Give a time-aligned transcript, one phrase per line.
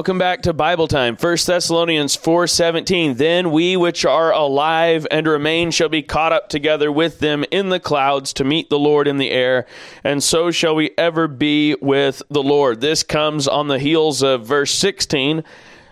[0.00, 1.14] Welcome back to Bible time.
[1.14, 3.18] 1 Thessalonians 4:17.
[3.18, 7.68] Then we which are alive and remain shall be caught up together with them in
[7.68, 9.66] the clouds to meet the Lord in the air,
[10.02, 12.80] and so shall we ever be with the Lord.
[12.80, 15.44] This comes on the heels of verse 16,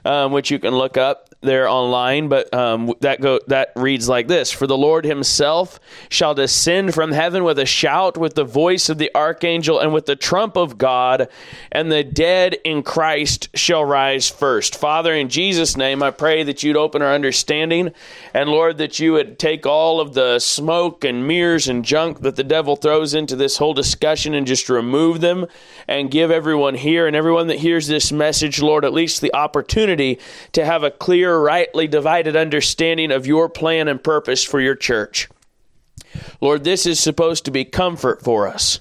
[0.07, 4.27] um, which you can look up there online, but um, that go that reads like
[4.27, 8.89] this: For the Lord Himself shall descend from heaven with a shout, with the voice
[8.89, 11.29] of the archangel, and with the trump of God,
[11.71, 14.77] and the dead in Christ shall rise first.
[14.77, 17.93] Father, in Jesus' name, I pray that you'd open our understanding,
[18.35, 22.35] and Lord, that you would take all of the smoke and mirrors and junk that
[22.35, 25.47] the devil throws into this whole discussion and just remove them,
[25.87, 30.19] and give everyone here and everyone that hears this message, Lord, at least the opportunity
[30.53, 35.29] to have a clear rightly divided understanding of your plan and purpose for your church.
[36.41, 38.81] Lord, this is supposed to be comfort for us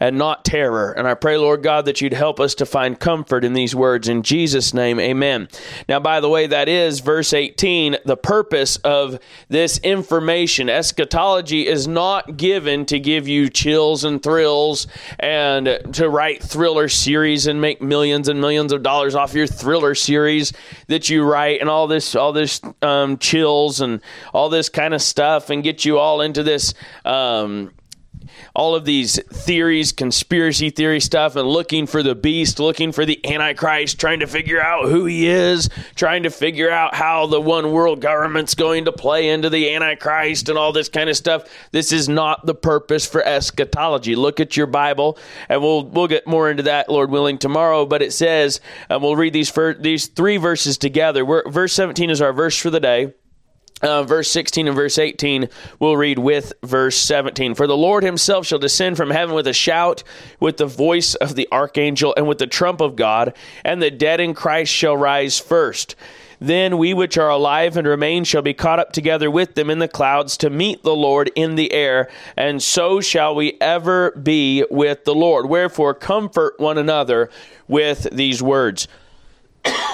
[0.00, 0.92] and not terror.
[0.92, 4.08] And I pray, Lord God, that you'd help us to find comfort in these words.
[4.08, 5.48] In Jesus' name, amen.
[5.88, 7.98] Now, by the way, that is verse 18.
[8.04, 14.86] The purpose of this information, eschatology, is not given to give you chills and thrills
[15.18, 19.94] and to write thriller series and make millions and millions of dollars off your thriller
[19.94, 20.52] series
[20.88, 24.00] that you write and all this, all this um, chills and
[24.32, 26.74] all this kind of stuff and get you all into this.
[27.04, 27.72] Um,
[28.54, 33.24] all of these theories, conspiracy theory stuff, and looking for the beast, looking for the
[33.26, 37.72] Antichrist, trying to figure out who he is, trying to figure out how the one
[37.72, 41.48] world government's going to play into the Antichrist and all this kind of stuff.
[41.72, 44.16] This is not the purpose for eschatology.
[44.16, 45.18] Look at your Bible,
[45.48, 47.86] and we'll we'll get more into that, Lord willing, tomorrow.
[47.86, 51.24] But it says, and we'll read these first, these three verses together.
[51.24, 53.12] We're, verse 17 is our verse for the day.
[53.82, 58.46] Uh, verse 16 and verse 18 we'll read with verse 17 for the lord himself
[58.46, 60.02] shall descend from heaven with a shout
[60.40, 63.36] with the voice of the archangel and with the trump of god
[63.66, 65.94] and the dead in christ shall rise first.
[66.38, 69.78] Then we which are alive and remain shall be caught up together with them in
[69.78, 74.64] the clouds to meet the lord in the air and so shall we ever be
[74.70, 75.46] with the lord.
[75.48, 77.30] Wherefore comfort one another
[77.68, 78.86] with these words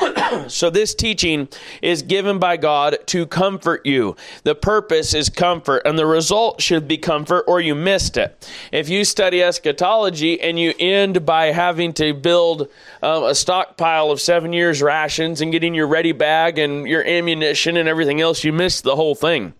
[0.48, 1.48] so, this teaching
[1.80, 4.16] is given by God to comfort you.
[4.44, 8.48] The purpose is comfort, and the result should be comfort, or you missed it.
[8.72, 12.68] If you study eschatology and you end by having to build
[13.02, 17.76] um, a stockpile of seven years' rations and getting your ready bag and your ammunition
[17.76, 19.54] and everything else, you missed the whole thing.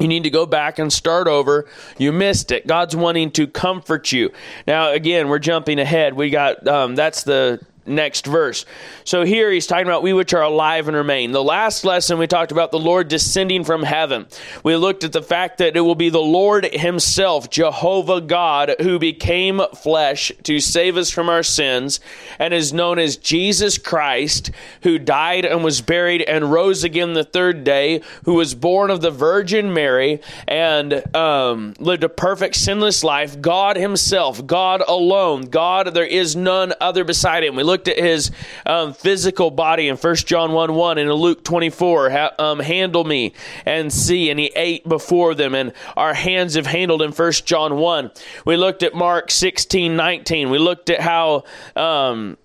[0.00, 1.66] You need to go back and start over.
[1.98, 2.66] You missed it.
[2.66, 4.32] God's wanting to comfort you.
[4.66, 6.14] Now, again, we're jumping ahead.
[6.14, 8.64] We got um, that's the next verse.
[9.04, 11.32] So here he's talking about we which are alive and remain.
[11.32, 14.26] The last lesson we talked about the Lord descending from heaven.
[14.62, 18.98] We looked at the fact that it will be the Lord himself, Jehovah God, who
[18.98, 22.00] became flesh to save us from our sins
[22.38, 24.50] and is known as Jesus Christ,
[24.82, 29.00] who died and was buried and rose again the third day, who was born of
[29.00, 33.40] the Virgin Mary and um, lived a perfect sinless life.
[33.40, 37.56] God himself, God alone, God, there is none other beside him.
[37.56, 38.30] We looked at his
[38.66, 42.10] um, physical body in 1 John 1 1 and in Luke 24.
[42.10, 43.32] Ha, um, handle me
[43.66, 44.30] and see.
[44.30, 48.12] And he ate before them, and our hands have handled in 1 John 1.
[48.44, 50.50] We looked at Mark 16 19.
[50.50, 51.42] We looked at how.
[51.74, 52.36] Um,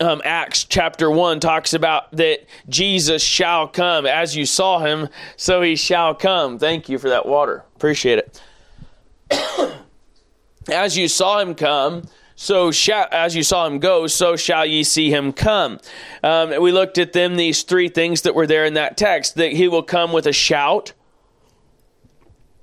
[0.00, 4.06] um, Acts chapter 1 talks about that Jesus shall come.
[4.06, 6.56] As you saw him, so he shall come.
[6.56, 7.64] Thank you for that water.
[7.74, 8.40] Appreciate it.
[10.70, 12.04] As you saw him come,
[12.40, 15.80] so shall, as you saw him go, so shall ye see him come.
[16.22, 19.54] Um, we looked at them, these three things that were there in that text that
[19.54, 20.92] he will come with a shout,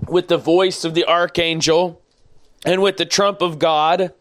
[0.07, 2.01] with the voice of the archangel,
[2.65, 4.13] and with the trump of God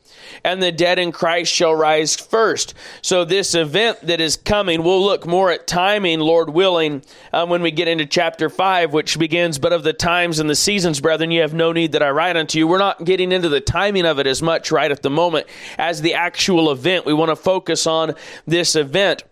[0.44, 2.74] and the dead in Christ shall rise first.
[3.02, 7.62] So, this event that is coming, we'll look more at timing, Lord willing, um, when
[7.62, 11.30] we get into chapter 5, which begins, But of the times and the seasons, brethren,
[11.30, 12.66] you have no need that I write unto you.
[12.66, 15.46] We're not getting into the timing of it as much right at the moment
[15.78, 17.06] as the actual event.
[17.06, 18.14] We want to focus on
[18.46, 19.24] this event.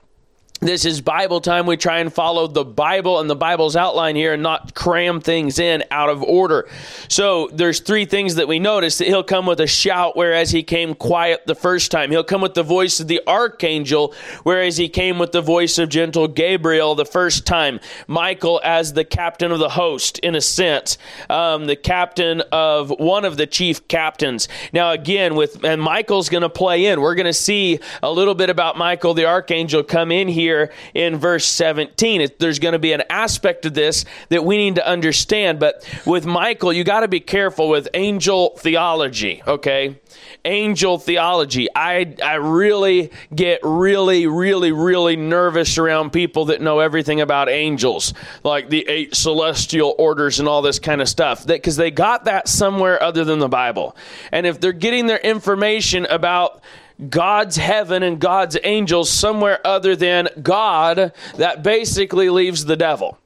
[0.63, 1.67] This is Bible time.
[1.67, 5.59] We try and follow the Bible and the Bible's outline here and not cram things
[5.59, 6.69] in out of order.
[7.09, 10.63] So there's three things that we notice that he'll come with a shout, whereas he
[10.63, 12.13] came quiet the first time.
[12.13, 14.15] He'll come with the voice of the archangel,
[14.45, 17.81] whereas he came with the voice of gentle Gabriel the first time.
[18.07, 20.97] Michael as the captain of the host, in a sense,
[21.29, 24.47] um, the captain of one of the chief captains.
[24.73, 27.01] Now again, with and Michael's going to play in.
[27.01, 30.73] We're going to see a little bit about Michael the archangel come in here here
[30.95, 32.21] in verse 17.
[32.21, 35.59] It, there's going to be an aspect of this that we need to understand.
[35.59, 39.99] But with Michael, you got to be careful with angel theology, okay?
[40.45, 41.69] Angel theology.
[41.75, 48.13] I, I really get really, really, really nervous around people that know everything about angels,
[48.45, 52.49] like the eight celestial orders and all this kind of stuff, because they got that
[52.49, 53.97] somewhere other than the Bible.
[54.31, 56.63] And if they're getting their information about
[57.09, 63.19] God's heaven and God's angels somewhere other than God, that basically leaves the devil.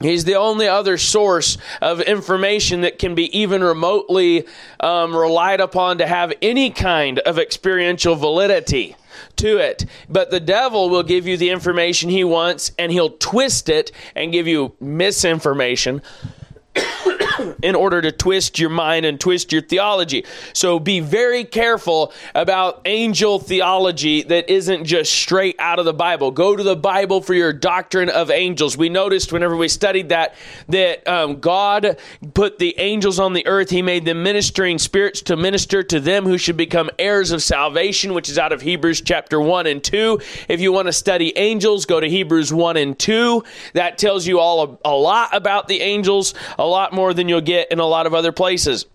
[0.00, 4.46] He's the only other source of information that can be even remotely
[4.78, 8.94] um, relied upon to have any kind of experiential validity
[9.36, 9.86] to it.
[10.08, 14.30] But the devil will give you the information he wants and he'll twist it and
[14.30, 16.00] give you misinformation
[17.62, 20.24] in order to twist your mind and twist your theology.
[20.52, 26.30] So be very careful about angel theology that isn't just straight out of the Bible.
[26.30, 28.76] Go to the Bible for your doctrine of angels.
[28.76, 30.34] We noticed whenever we studied that
[30.68, 31.98] that um, God
[32.34, 33.70] put the angels on the earth.
[33.70, 38.14] He made them ministering spirits to minister to them who should become heirs of salvation,
[38.14, 40.20] which is out of Hebrews chapter 1 and 2.
[40.48, 43.44] If you want to study angels, go to Hebrews 1 and 2.
[43.74, 47.40] That tells you all a, a lot about the angels, a lot more than you'll
[47.40, 48.86] get in a lot of other places.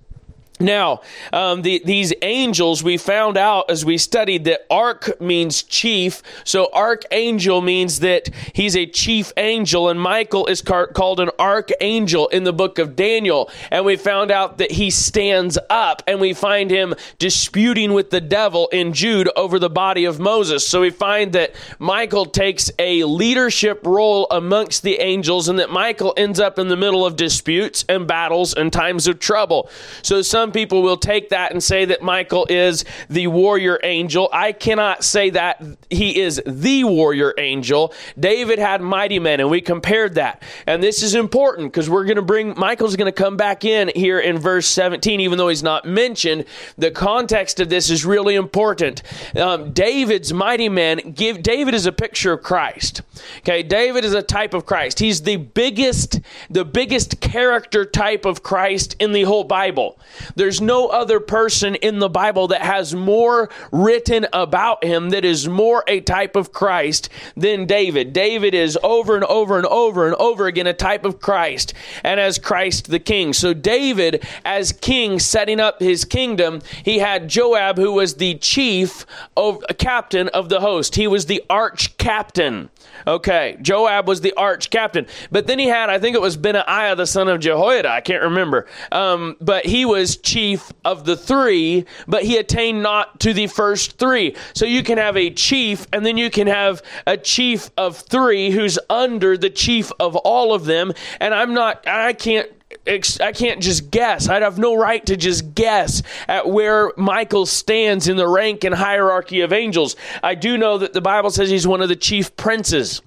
[0.60, 1.02] Now,
[1.34, 6.22] um, the, these angels, we found out as we studied that arch means chief.
[6.44, 12.28] So archangel means that he's a chief angel, and Michael is car- called an archangel
[12.28, 13.50] in the book of Daniel.
[13.72, 18.22] And we found out that he stands up, and we find him disputing with the
[18.22, 20.66] devil in Jude over the body of Moses.
[20.68, 26.14] So we find that Michael takes a leadership role amongst the angels, and that Michael
[26.16, 29.68] ends up in the middle of disputes and battles and times of trouble.
[30.04, 34.30] So some people will take that and say that Michael is the warrior angel.
[34.32, 37.94] I cannot say that he is the warrior angel.
[38.20, 40.44] David had mighty men, and we compared that.
[40.68, 43.92] And this is important because we're going to bring, Michael's going to come back in
[43.96, 46.46] here in verse 17, even though he's not mentioned.
[46.78, 49.04] The context of this is really important.
[49.36, 53.02] Um, David's mighty men give, David is a picture of Christ.
[53.40, 55.00] Okay, David is a type of Christ.
[55.00, 56.20] He's the biggest,
[56.50, 60.00] the biggest character type of Christ in the whole Bible.
[60.36, 65.48] There's no other person in the Bible that has more written about him that is
[65.48, 68.14] more a type of Christ than David.
[68.14, 72.20] David is over and over and over and over again a type of Christ and
[72.20, 73.34] as Christ the king.
[73.34, 79.06] So David as king setting up his kingdom, he had Joab who was the chief
[79.38, 80.96] of captain of the host.
[80.96, 82.70] He was the arch captain.
[83.06, 85.08] Okay, Joab was the arch captain.
[85.32, 87.90] But then he had, I think it was Benaiah, the son of Jehoiada.
[87.90, 88.68] I can't remember.
[88.92, 93.98] Um, but he was chief of the three, but he attained not to the first
[93.98, 94.36] three.
[94.56, 98.50] So you can have a chief, and then you can have a chief of three
[98.50, 100.94] who's under the chief of all of them.
[101.20, 102.50] And I'm not, I can't
[102.88, 104.28] I can't just guess.
[104.28, 108.74] I'd have no right to just guess at where Michael stands in the rank and
[108.74, 109.96] hierarchy of angels.
[110.22, 113.02] I do know that the Bible says he's one of the chief princes.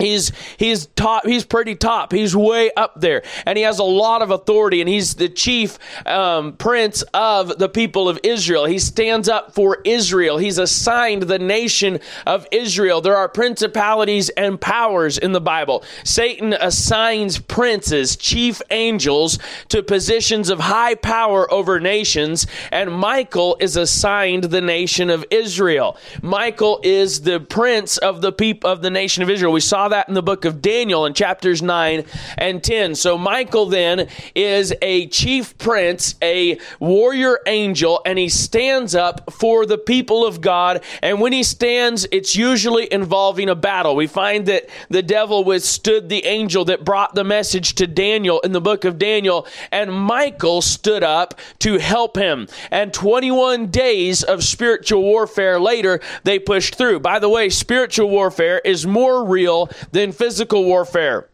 [0.00, 1.26] He's he's top.
[1.26, 2.12] He's pretty top.
[2.12, 4.80] He's way up there, and he has a lot of authority.
[4.80, 8.64] And he's the chief um, prince of the people of Israel.
[8.64, 10.38] He stands up for Israel.
[10.38, 13.00] He's assigned the nation of Israel.
[13.00, 15.84] There are principalities and powers in the Bible.
[16.04, 19.38] Satan assigns princes, chief angels,
[19.68, 25.96] to positions of high power over nations, and Michael is assigned the nation of Israel.
[26.22, 29.52] Michael is the prince of the people of the nation of Israel.
[29.52, 32.04] We saw that in the book of Daniel in chapters 9
[32.38, 32.94] and 10.
[32.94, 39.66] So Michael then is a chief prince, a warrior angel, and he stands up for
[39.66, 40.82] the people of God.
[41.02, 43.94] And when he stands, it's usually involving a battle.
[43.94, 48.52] We find that the devil withstood the angel that brought the message to Daniel in
[48.52, 52.48] the book of Daniel, and Michael stood up to help him.
[52.70, 57.00] And 21 days of spiritual warfare later, they pushed through.
[57.00, 61.28] By the way, spiritual warfare is more real than physical warfare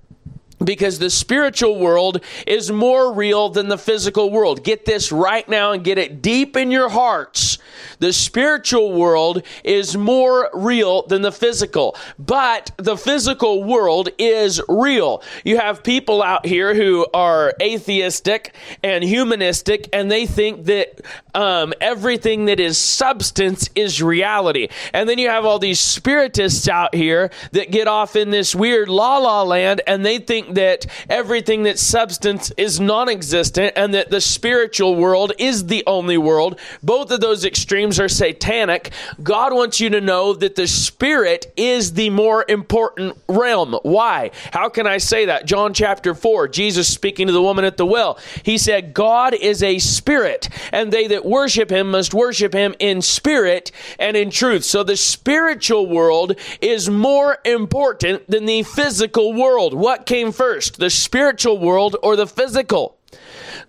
[0.65, 4.65] because the spiritual world is more real than the physical world.
[4.65, 7.59] Get this right now and get it deep in your hearts.
[7.99, 15.23] The spiritual world is more real than the physical, but the physical world is real.
[15.45, 21.01] You have people out here who are atheistic and humanistic, and they think that
[21.35, 24.69] um, everything that is substance is reality.
[24.93, 28.89] And then you have all these spiritists out here that get off in this weird
[28.89, 34.11] la la land, and they think that everything that's substance is non existent and that
[34.11, 36.59] the spiritual world is the only world.
[36.83, 38.93] Both of those extremes extremes are satanic.
[39.25, 43.77] God wants you to know that the spirit is the more important realm.
[43.83, 44.31] Why?
[44.53, 45.47] How can I say that?
[45.47, 49.65] John chapter 4, Jesus speaking to the woman at the well, he said, God is
[49.65, 54.63] a spirit, and they that worship him must worship him in spirit and in truth.
[54.63, 59.75] So the spiritual world is more important than the physical world.
[59.75, 62.96] What came first, the spiritual world or the physical?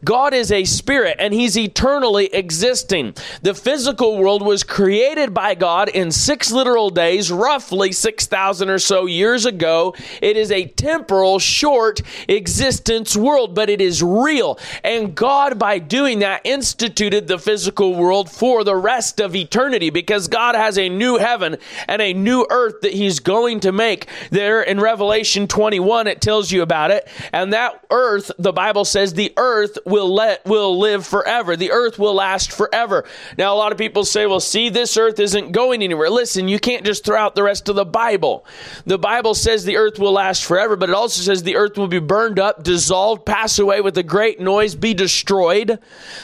[0.04, 3.16] God is a spirit and he's eternally existing.
[3.42, 9.06] The physical world was created by God in six literal days, roughly 6,000 or so
[9.06, 9.96] years ago.
[10.22, 14.60] It is a temporal, short existence world, but it is real.
[14.84, 20.27] And God, by doing that, instituted the physical world for the rest of eternity because
[20.27, 24.08] God has a new heaven and a new earth that he's going to make.
[24.30, 27.08] There in Revelation 21, it tells you about it.
[27.34, 31.56] And that earth, the Bible says, the earth will let will live forever.
[31.56, 33.06] The earth will last forever.
[33.38, 36.60] Now a lot of people say, "Well, see, this earth isn't going anywhere." Listen, you
[36.60, 38.46] can't just throw out the rest of the Bible.
[38.86, 41.88] The Bible says the earth will last forever, but it also says the earth will
[41.88, 45.79] be burned up, dissolved, pass away with a great noise, be destroyed.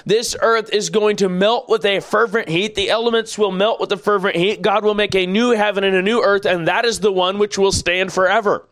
[0.05, 2.75] This earth is going to melt with a fervent heat.
[2.75, 4.61] The elements will melt with a fervent heat.
[4.61, 7.37] God will make a new heaven and a new earth, and that is the one
[7.37, 8.65] which will stand forever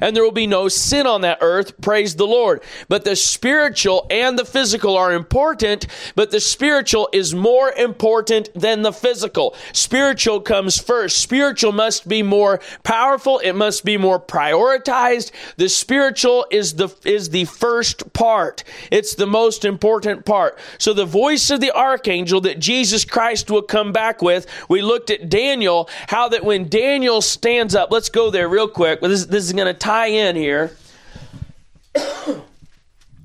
[0.00, 1.80] and there will be no sin on that earth.
[1.80, 2.62] Praise the Lord.
[2.88, 8.82] But the spiritual and the physical are important, but the spiritual is more important than
[8.82, 9.54] the physical.
[9.72, 11.18] Spiritual comes first.
[11.18, 13.38] Spiritual must be more powerful.
[13.38, 15.30] It must be more prioritized.
[15.56, 18.64] The spiritual is the, is the first part.
[18.90, 20.58] It's the most important part.
[20.78, 25.10] So the voice of the archangel that Jesus Christ will come back with, we looked
[25.10, 29.00] at Daniel, how that when Daniel stands up, let's go there real quick.
[29.00, 30.76] This, this is going to tie in here.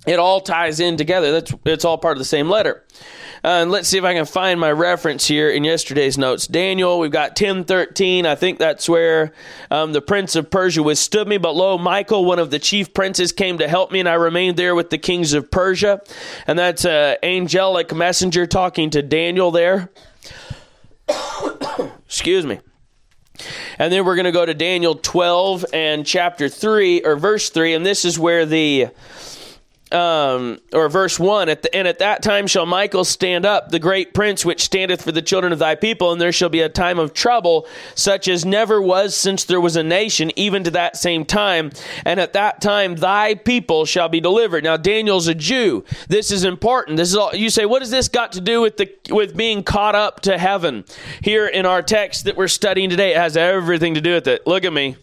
[0.08, 1.32] it all ties in together.
[1.32, 2.84] That's it's all part of the same letter.
[3.44, 6.46] Uh, and let's see if I can find my reference here in yesterday's notes.
[6.46, 8.28] Daniel, we've got 1013.
[8.28, 9.34] I think that's where
[9.72, 11.38] um, the prince of Persia withstood me.
[11.38, 14.58] But lo, Michael, one of the chief princes, came to help me, and I remained
[14.58, 16.02] there with the kings of Persia.
[16.46, 19.90] And that's an angelic messenger talking to Daniel there.
[22.06, 22.60] Excuse me.
[23.80, 27.74] And then we're going to go to Daniel 12 and chapter 3 or verse 3
[27.74, 28.88] and this is where the
[29.94, 33.80] um, or verse 1 at the, and at that time shall michael stand up the
[33.80, 36.70] great prince which standeth for the children of thy people and there shall be a
[36.70, 40.98] time of trouble such as never was since there was a nation even to that
[40.98, 41.72] same time.
[42.06, 44.64] And at that time thy people shall be delivered.
[44.64, 45.84] Now daniel's a jew.
[46.08, 46.98] This is important.
[46.98, 49.64] This is all you say what has this got to do with the with being
[49.64, 50.86] caught up to heaven?
[51.22, 54.46] Here in our text that we're studying today it has everything to do with it.
[54.48, 54.98] Look at me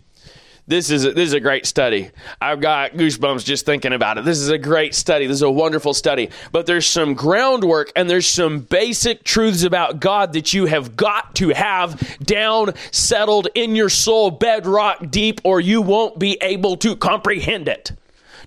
[0.68, 2.10] this is a, this is a great study.
[2.40, 4.24] I've got goosebumps just thinking about it.
[4.26, 5.26] This is a great study.
[5.26, 6.28] This is a wonderful study.
[6.52, 11.34] But there's some groundwork and there's some basic truths about God that you have got
[11.36, 16.94] to have down settled in your soul, bedrock deep, or you won't be able to
[16.94, 17.92] comprehend it.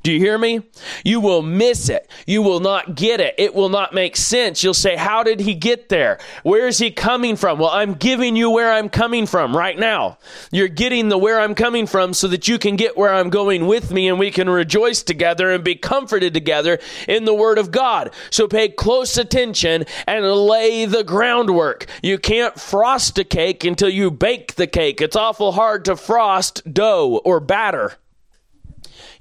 [0.04, 0.62] Do you hear me?
[1.04, 2.10] You will miss it.
[2.26, 3.36] You will not get it.
[3.38, 4.64] It will not make sense.
[4.64, 6.18] You'll say, How did he get there?
[6.44, 7.60] Where is he coming from?
[7.60, 10.18] Well, I'm giving you where I'm coming from right now.
[10.52, 13.68] You're getting the where I'm coming from so that you can get where I'm going
[13.68, 17.70] with me and we can rejoice together and be comforted together in the Word of
[17.70, 18.12] God.
[18.32, 21.86] So pay close attention and lay the groundwork.
[22.02, 25.00] You can't frost a cake until you bake the cake.
[25.00, 27.98] It's awful hard to frost dough or batter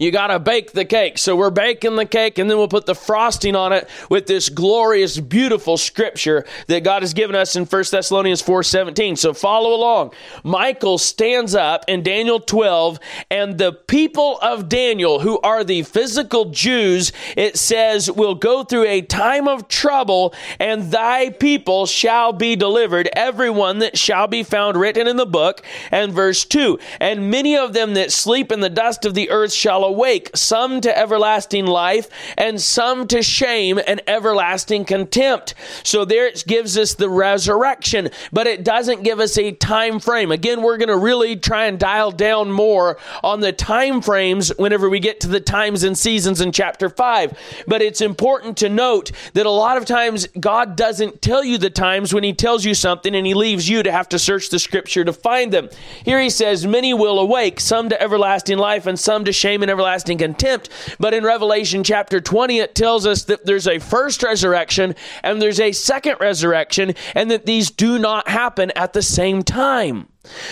[0.00, 1.18] you got to bake the cake.
[1.18, 4.48] So we're baking the cake and then we'll put the frosting on it with this
[4.48, 9.16] glorious, beautiful scripture that God has given us in 1 Thessalonians 4:17.
[9.16, 10.12] So follow along.
[10.42, 12.98] Michael stands up in Daniel 12
[13.30, 18.86] and the people of Daniel who are the physical Jews, it says will go through
[18.86, 24.78] a time of trouble and thy people shall be delivered, everyone that shall be found
[24.78, 25.62] written in the book.
[25.90, 29.52] And verse 2, and many of them that sleep in the dust of the earth
[29.52, 35.54] shall awake, some to everlasting life, and some to shame and everlasting contempt.
[35.82, 40.30] So there it gives us the resurrection, but it doesn't give us a time frame.
[40.30, 44.88] Again, we're going to really try and dial down more on the time frames whenever
[44.88, 47.38] we get to the times and seasons in chapter 5.
[47.66, 51.70] But it's important to note that a lot of times God doesn't tell you the
[51.70, 54.58] times when he tells you something and he leaves you to have to search the
[54.58, 55.68] scripture to find them.
[56.04, 59.70] Here he says, Many will awake, some to everlasting life and some to shame and
[59.70, 60.68] everlasting everlasting contempt.
[60.98, 65.58] But in Revelation chapter 20, it tells us that there's a first resurrection and there's
[65.58, 70.08] a second resurrection, and that these do not happen at the same time.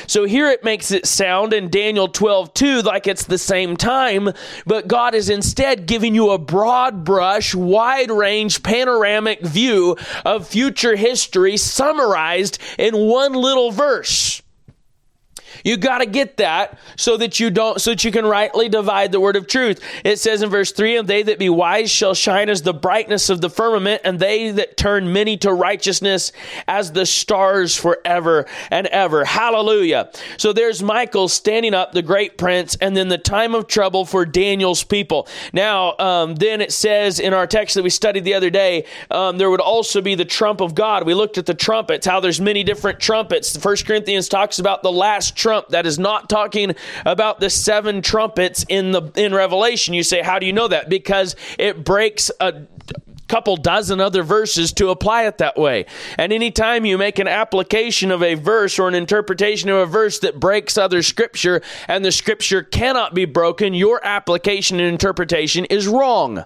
[0.07, 4.31] So here it makes it sound in Daniel 12 2 like it's the same time,
[4.65, 10.97] but God is instead giving you a broad brush, wide range, panoramic view of future
[10.97, 14.41] history summarized in one little verse.
[15.65, 19.13] You got to get that so that you don't so that you can rightly divide
[19.13, 19.81] the word of truth.
[20.05, 23.31] It says in verse 3, "And they that be wise shall shine as the brightness
[23.31, 26.33] of the firmament, and they that turn many to righteousness
[26.67, 30.11] as the stars forever and ever." Hallelujah.
[30.37, 34.25] So there's Michael standing up, the great prince, and then the time of trouble for
[34.25, 35.29] Daniel's people.
[35.53, 39.39] Now, um, then it says in our text that we studied the other day, um,
[39.39, 41.07] there would also be the trump of God.
[41.07, 43.57] We looked at the trumpets, how there's many different trumpets.
[43.57, 45.69] First Corinthians talks about the last trump.
[45.69, 46.75] That is not talking
[47.07, 49.95] about the seven trumpets in the in Revelation.
[49.95, 50.89] You say, how do you know that?
[50.91, 52.67] Because it breaks a
[53.29, 55.87] couple dozen other verses to apply it that way.
[56.17, 60.19] And anytime you make an application of a verse or an interpretation of a verse
[60.21, 65.87] that breaks other scripture and the scripture cannot be broken, your application and interpretation is
[65.87, 66.45] wrong.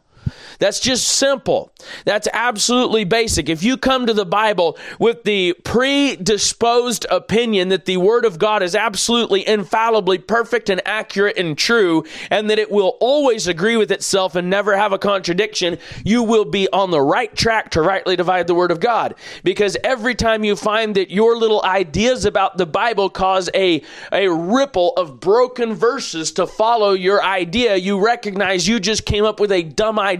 [0.58, 1.72] That's just simple.
[2.04, 3.48] That's absolutely basic.
[3.48, 8.62] If you come to the Bible with the predisposed opinion that the Word of God
[8.62, 13.90] is absolutely infallibly perfect and accurate and true, and that it will always agree with
[13.90, 18.14] itself and never have a contradiction, you will be on the right track to rightly
[18.14, 19.16] divide the Word of God.
[19.42, 24.28] Because every time you find that your little ideas about the Bible cause a, a
[24.28, 29.50] ripple of broken verses to follow your idea, you recognize you just came up with
[29.50, 30.11] a dumb idea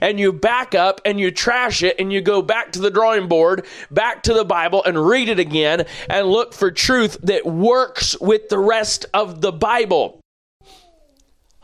[0.00, 3.28] and you back up and you trash it and you go back to the drawing
[3.28, 8.18] board, back to the Bible and read it again and look for truth that works
[8.20, 10.21] with the rest of the Bible.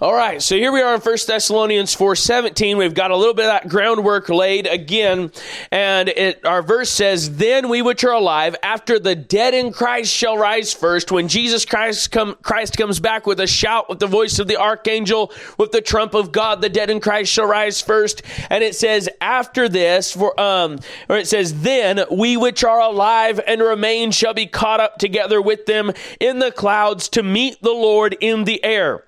[0.00, 2.78] All right, so here we are in 1 Thessalonians 4:17.
[2.78, 5.32] We've got a little bit of that groundwork laid again,
[5.72, 10.14] and it, our verse says, "Then we which are alive, after the dead in Christ
[10.14, 14.06] shall rise first, when Jesus Christ come, Christ comes back with a shout, with the
[14.06, 17.80] voice of the archangel, with the trump of God, the dead in Christ shall rise
[17.80, 22.80] first." And it says, "After this, for um, or it says, then we which are
[22.80, 27.60] alive and remain shall be caught up together with them in the clouds to meet
[27.62, 29.02] the Lord in the air."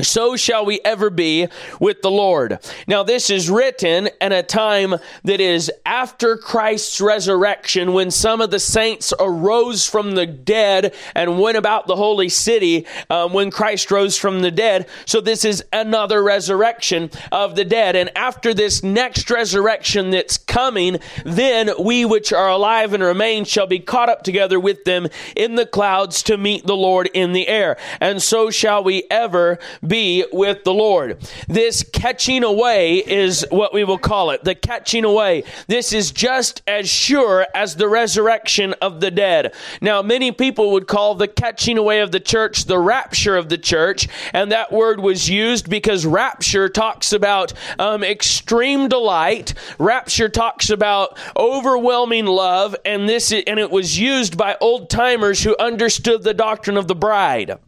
[0.00, 1.48] So shall we ever be
[1.80, 2.58] with the Lord.
[2.86, 8.50] Now, this is written in a time that is after Christ's resurrection when some of
[8.50, 13.90] the saints arose from the dead and went about the holy city um, when Christ
[13.90, 14.88] rose from the dead.
[15.04, 17.96] So, this is another resurrection of the dead.
[17.96, 23.66] And after this next resurrection that's coming, then we which are alive and remain shall
[23.66, 27.48] be caught up together with them in the clouds to meet the Lord in the
[27.48, 27.76] air.
[28.00, 31.18] And so shall we ever be with the Lord.
[31.48, 34.44] This catching away is what we will call it.
[34.44, 35.44] The catching away.
[35.66, 39.54] This is just as sure as the resurrection of the dead.
[39.80, 43.58] Now, many people would call the catching away of the church the rapture of the
[43.58, 49.54] church, and that word was used because rapture talks about um, extreme delight.
[49.78, 55.56] Rapture talks about overwhelming love, and this and it was used by old timers who
[55.58, 57.58] understood the doctrine of the bride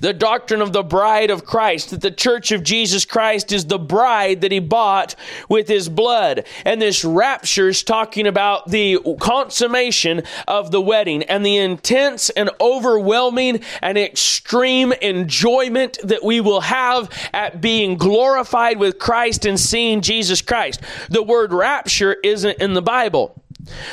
[0.00, 3.78] the doctrine of the bride of Christ, that the church of Jesus Christ is the
[3.78, 5.14] bride that he bought
[5.48, 6.46] with his blood.
[6.64, 12.50] And this rapture is talking about the consummation of the wedding and the intense and
[12.60, 20.00] overwhelming and extreme enjoyment that we will have at being glorified with Christ and seeing
[20.00, 20.80] Jesus Christ.
[21.08, 23.42] The word rapture isn't in the Bible.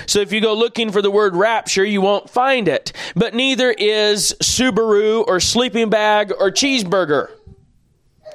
[0.05, 2.93] So if you go looking for the word rapture, you won't find it.
[3.15, 7.29] But neither is Subaru or sleeping bag or cheeseburger.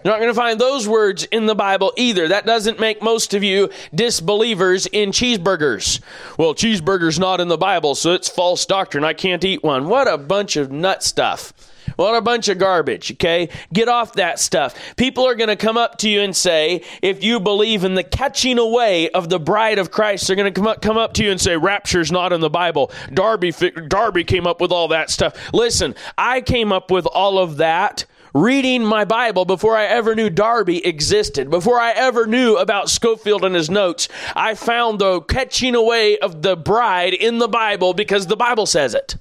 [0.04, 2.28] You're not going to find those words in the Bible either.
[2.28, 6.00] That doesn't make most of you disbelievers in cheeseburgers.
[6.38, 9.04] Well, cheeseburger's not in the Bible, so it's false doctrine.
[9.04, 9.88] I can't eat one.
[9.88, 11.52] What a bunch of nut stuff.
[11.96, 13.48] What a bunch of garbage, okay?
[13.72, 14.74] Get off that stuff.
[14.96, 18.04] People are going to come up to you and say, if you believe in the
[18.04, 21.24] catching away of the bride of Christ, they're going to come up, come up to
[21.24, 22.92] you and say, rapture's not in the Bible.
[23.12, 23.52] Darby,
[23.88, 25.52] Darby came up with all that stuff.
[25.52, 30.30] Listen, I came up with all of that reading my Bible before I ever knew
[30.30, 34.08] Darby existed, before I ever knew about Scofield and his notes.
[34.34, 38.94] I found the catching away of the bride in the Bible because the Bible says
[38.94, 39.16] it.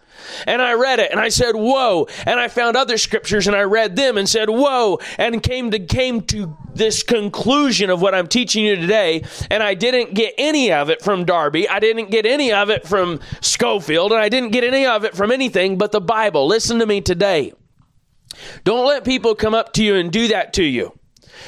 [0.45, 2.07] And I read it and I said, whoa.
[2.25, 4.99] And I found other scriptures and I read them and said, whoa.
[5.17, 9.23] And came to, came to this conclusion of what I'm teaching you today.
[9.49, 11.69] And I didn't get any of it from Darby.
[11.69, 14.11] I didn't get any of it from Scofield.
[14.11, 16.47] And I didn't get any of it from anything but the Bible.
[16.47, 17.53] Listen to me today.
[18.63, 20.97] Don't let people come up to you and do that to you.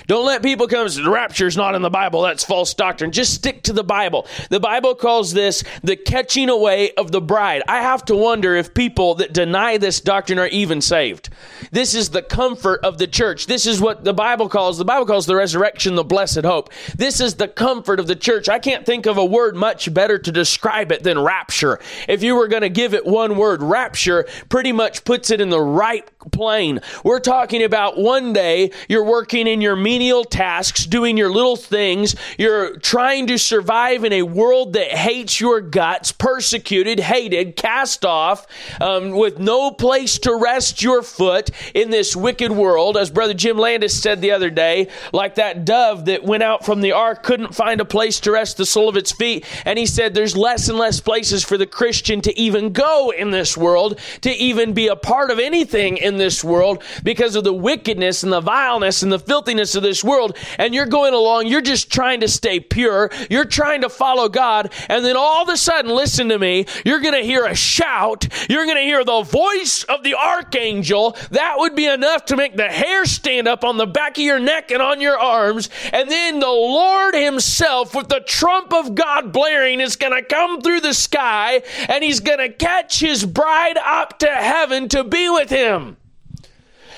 [0.08, 2.22] Don't let people come the rapture is not in the Bible.
[2.22, 3.12] That's false doctrine.
[3.12, 4.28] Just stick to the Bible.
[4.50, 7.64] The Bible calls this the catching away of the bride.
[7.68, 11.30] I have to wonder if people that deny this doctrine are even saved.
[11.72, 13.46] This is the comfort of the church.
[13.46, 16.72] This is what the Bible calls, the Bible calls the resurrection the blessed hope.
[16.96, 18.50] This is the comfort of the church.
[18.50, 21.80] I can't think of a word much better to describe it than rapture.
[22.08, 25.50] If you were going to give it one word, rapture pretty much puts it in
[25.50, 26.82] the right plane.
[27.04, 32.16] We're talking about one day you're working in your menial tasks, doing your little things.
[32.38, 38.46] You're trying to survive in a world that hates your guts, persecuted, hated, cast off,
[38.82, 42.98] um, with no place to rest your foot in this wicked world.
[42.98, 46.82] As Brother Jim Landis said the other day, like that dove that went out from
[46.82, 49.46] the ark couldn't find a place to rest the sole of its feet.
[49.66, 53.32] And he said there's less and less places for the Christian to even go in
[53.32, 57.54] this world, to even be a part of anything in this world because of the
[57.54, 60.38] wickedness and the vileness and the filthiness of this world.
[60.58, 64.74] And you're going along, you're just trying to stay pure, you're trying to follow God,
[64.88, 68.28] and then all of a sudden, listen to me, you're going to hear a shout,
[68.50, 71.16] you're going to hear the voice of the archangel.
[71.32, 74.40] That would be enough to make the hair stand up on the back of your
[74.40, 75.70] neck and on your arms.
[75.92, 80.62] And then the Lord Himself, with the trump of God blaring, is going to come
[80.62, 85.30] through the sky and He's going to catch His bride up to heaven to be
[85.30, 85.98] with Him.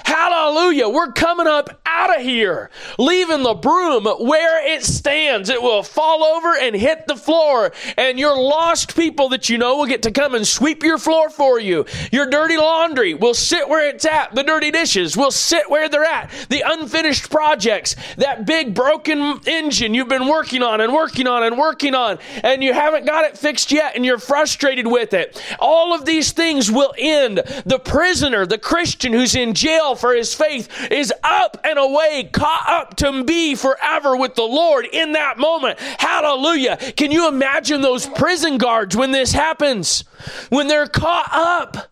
[0.05, 0.89] Hallelujah.
[0.89, 5.49] We're coming up out of here, leaving the broom where it stands.
[5.49, 9.77] It will fall over and hit the floor, and your lost people that you know
[9.77, 11.85] will get to come and sweep your floor for you.
[12.11, 14.33] Your dirty laundry will sit where it's at.
[14.33, 16.31] The dirty dishes will sit where they're at.
[16.49, 21.57] The unfinished projects, that big broken engine you've been working on and working on and
[21.57, 25.41] working on, and you haven't got it fixed yet, and you're frustrated with it.
[25.59, 27.43] All of these things will end.
[27.65, 32.65] The prisoner, the Christian who's in jail for his faith, is up and away, caught
[32.67, 35.79] up to be forever with the Lord in that moment.
[35.79, 36.77] Hallelujah.
[36.95, 40.03] Can you imagine those prison guards when this happens?
[40.49, 41.87] When they're caught up.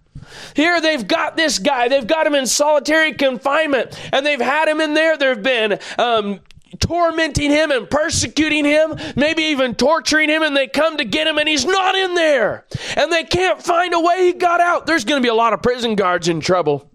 [0.56, 4.82] Here they've got this guy, they've got him in solitary confinement, and they've had him
[4.82, 5.18] in there.
[5.18, 6.42] There have been um,
[6.80, 11.38] tormenting him and persecuting him, maybe even torturing him, and they come to get him
[11.38, 12.66] and he's not in there.
[12.96, 14.86] And they can't find a way he got out.
[14.86, 16.89] There's going to be a lot of prison guards in trouble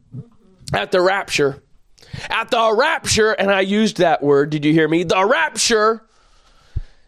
[0.72, 1.62] at the rapture.
[2.30, 5.02] At the rapture, and I used that word, did you hear me?
[5.02, 6.04] The rapture.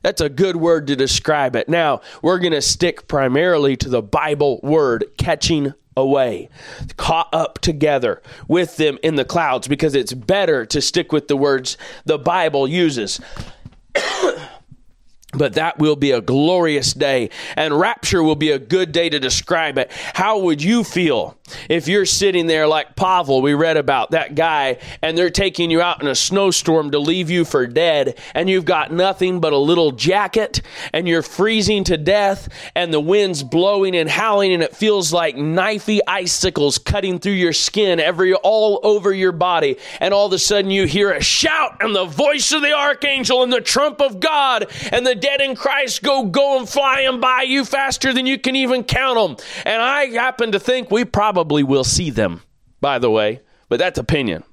[0.03, 1.69] That's a good word to describe it.
[1.69, 6.49] Now, we're going to stick primarily to the Bible word, catching away,
[6.97, 11.37] caught up together with them in the clouds, because it's better to stick with the
[11.37, 13.21] words the Bible uses.
[15.33, 19.19] But that will be a glorious day, and rapture will be a good day to
[19.19, 19.91] describe it.
[20.15, 21.37] How would you feel
[21.69, 25.81] if you're sitting there like Pavel, we read about that guy, and they're taking you
[25.81, 29.59] out in a snowstorm to leave you for dead, and you've got nothing but a
[29.59, 34.75] little jacket, and you're freezing to death, and the wind's blowing and howling, and it
[34.75, 40.27] feels like knifey icicles cutting through your skin, every all over your body, and all
[40.27, 43.61] of a sudden you hear a shout and the voice of the archangel and the
[43.61, 48.27] trump of God, and the dead in Christ go going flying by you faster than
[48.27, 49.47] you can even count them.
[49.65, 52.43] And I happen to think we probably will see them,
[52.81, 54.45] by the way, but that's opinion.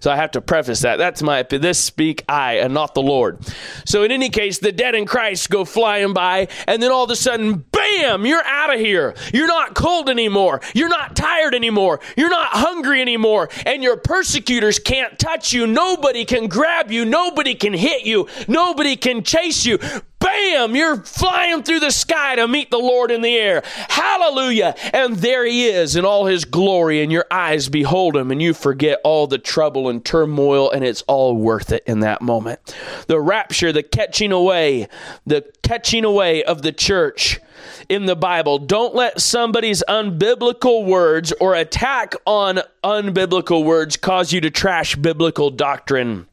[0.00, 0.96] So I have to preface that.
[0.96, 3.38] That's my this speak I and not the Lord.
[3.84, 7.10] So in any case, the dead in Christ go flying by, and then all of
[7.10, 9.14] a sudden, bam, you're out of here.
[9.32, 10.60] You're not cold anymore.
[10.74, 12.00] You're not tired anymore.
[12.16, 13.48] You're not hungry anymore.
[13.66, 15.66] And your persecutors can't touch you.
[15.66, 17.04] Nobody can grab you.
[17.04, 18.28] Nobody can hit you.
[18.48, 19.78] Nobody can chase you
[20.52, 23.62] bam, you're flying through the sky to meet the Lord in the air.
[23.88, 24.74] Hallelujah.
[24.92, 28.54] And there he is in all his glory, and your eyes behold him, and you
[28.54, 32.74] forget all the trouble and turmoil, and it's all worth it in that moment.
[33.06, 34.88] The rapture, the catching away,
[35.26, 37.40] the catching away of the church
[37.88, 38.58] in the Bible.
[38.58, 45.50] Don't let somebody's unbiblical words or attack on unbiblical words cause you to trash biblical
[45.50, 46.26] doctrine.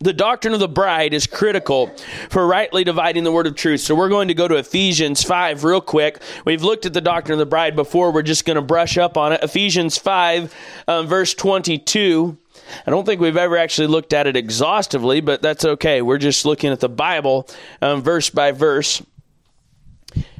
[0.00, 1.94] The doctrine of the bride is critical
[2.30, 3.82] for rightly dividing the word of truth.
[3.82, 6.22] So we're going to go to Ephesians 5 real quick.
[6.46, 8.10] We've looked at the doctrine of the bride before.
[8.10, 9.42] We're just going to brush up on it.
[9.42, 10.54] Ephesians 5,
[10.88, 12.38] um, verse 22.
[12.86, 16.00] I don't think we've ever actually looked at it exhaustively, but that's okay.
[16.00, 17.46] We're just looking at the Bible
[17.82, 19.02] um, verse by verse.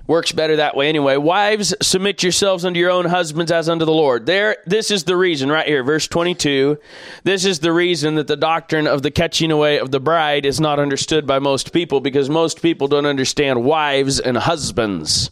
[0.06, 1.16] Works better that way anyway.
[1.16, 4.26] Wives, submit yourselves unto your own husbands as unto the Lord.
[4.26, 6.78] There, this is the reason right here, verse 22.
[7.22, 10.60] This is the reason that the doctrine of the catching away of the bride is
[10.60, 15.30] not understood by most people because most people don't understand wives and husbands.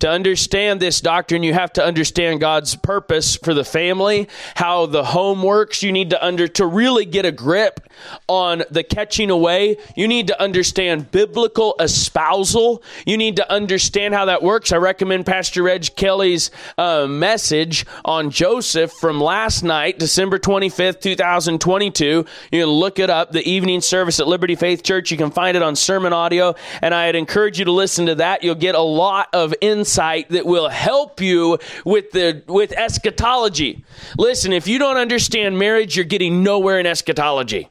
[0.00, 5.04] To understand this doctrine, you have to understand God's purpose for the family, how the
[5.04, 5.82] home works.
[5.82, 7.80] You need to under to really get a grip
[8.28, 9.76] on the catching away.
[9.96, 12.82] You need to understand biblical espousal.
[13.06, 14.72] You need to understand how that works.
[14.72, 22.04] I recommend Pastor Reg Kelly's uh, message on Joseph from last night, December 25th, 2022.
[22.04, 25.10] You can look it up, the evening service at Liberty Faith Church.
[25.10, 28.42] You can find it on sermon audio, and I'd encourage you to listen to that.
[28.42, 29.83] You'll get a lot of insight
[30.30, 33.84] that will help you with the with eschatology.
[34.18, 37.68] Listen, if you don't understand marriage, you're getting nowhere in eschatology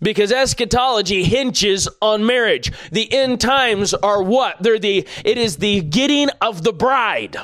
[0.00, 2.72] because eschatology hinges on marriage.
[2.90, 4.62] The end times are what?
[4.62, 7.36] They're the it is the getting of the bride.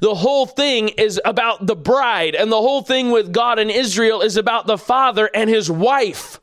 [0.00, 4.20] The whole thing is about the bride and the whole thing with God and Israel
[4.20, 6.38] is about the father and his wife.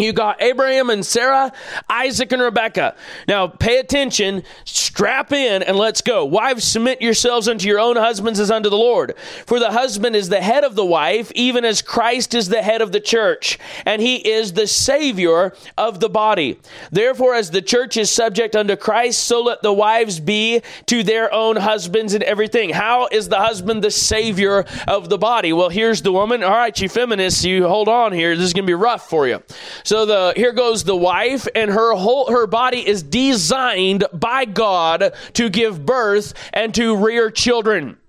[0.00, 1.52] You got Abraham and Sarah,
[1.88, 2.96] Isaac and Rebekah.
[3.28, 6.24] Now pay attention, strap in, and let's go.
[6.24, 9.14] Wives, submit yourselves unto your own husbands as unto the Lord.
[9.46, 12.82] For the husband is the head of the wife, even as Christ is the head
[12.82, 16.58] of the church, and he is the Savior of the body.
[16.90, 21.32] Therefore, as the church is subject unto Christ, so let the wives be to their
[21.32, 22.70] own husbands in everything.
[22.70, 25.52] How is the husband the Savior of the body?
[25.52, 26.42] Well, here's the woman.
[26.42, 28.36] All right, you feminists, you hold on here.
[28.36, 29.42] This is going to be rough for you.
[29.90, 35.12] So the here goes the wife, and her whole her body is designed by God
[35.32, 37.99] to give birth and to rear children.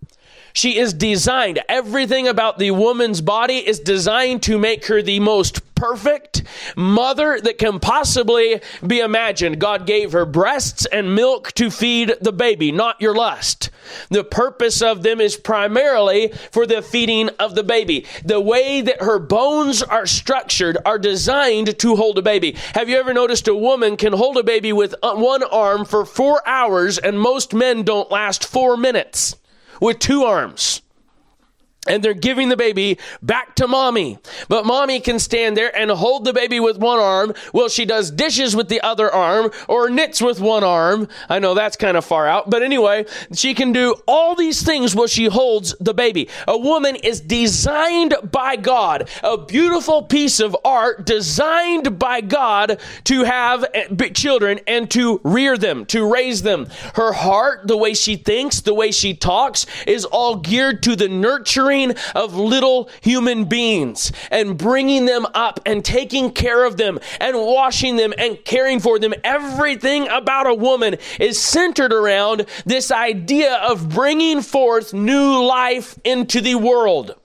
[0.54, 1.62] She is designed.
[1.70, 6.44] Everything about the woman's body is designed to make her the most perfect
[6.76, 9.60] mother that can possibly be imagined.
[9.60, 13.72] God gave her breasts and milk to feed the baby, not your lust.
[14.10, 18.06] The purpose of them is primarily for the feeding of the baby.
[18.24, 22.56] The way that her bones are structured are designed to hold a baby.
[22.76, 26.48] Have you ever noticed a woman can hold a baby with one arm for four
[26.48, 29.36] hours and most men don't last four minutes
[29.82, 30.82] with two arms?
[31.88, 34.20] And they're giving the baby back to mommy.
[34.48, 38.12] But mommy can stand there and hold the baby with one arm while she does
[38.12, 41.08] dishes with the other arm or knits with one arm.
[41.28, 44.96] I know that's kind of far out, but anyway, she can do all these things
[44.96, 46.30] while she holds the baby.
[46.48, 53.24] A woman is designed by God, a beautiful piece of art designed by God to
[53.24, 56.68] have eh, children and to rear them, to raise them.
[56.94, 61.08] Her heart, the way she thinks, the way she talks is all geared to the
[61.08, 61.71] nurturing
[62.16, 67.96] of little human beings and bringing them up and taking care of them and washing
[67.96, 69.14] them and caring for them.
[69.24, 76.42] Everything about a woman is centered around this idea of bringing forth new life into
[76.42, 77.16] the world.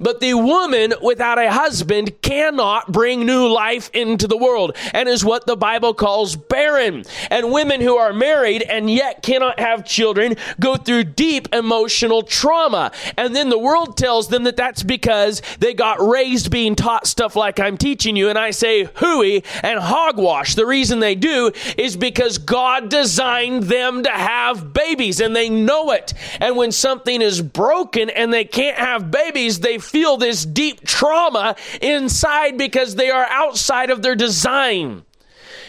[0.00, 5.24] But the woman without a husband cannot bring new life into the world and is
[5.24, 7.04] what the Bible calls barren.
[7.30, 12.92] And women who are married and yet cannot have children go through deep emotional trauma.
[13.16, 17.36] And then the world tells them that that's because they got raised being taught stuff
[17.36, 18.28] like I'm teaching you.
[18.28, 20.54] And I say hooey and hogwash.
[20.54, 25.92] The reason they do is because God designed them to have babies and they know
[25.92, 26.14] it.
[26.40, 31.56] And when something is broken and they can't have babies, they feel this deep trauma
[31.80, 35.02] inside because they are outside of their design.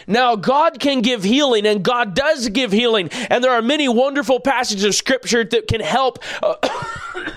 [0.07, 4.41] Now, God can give healing, and God does give healing, and there are many wonderful
[4.41, 6.55] passages of Scripture that can help uh,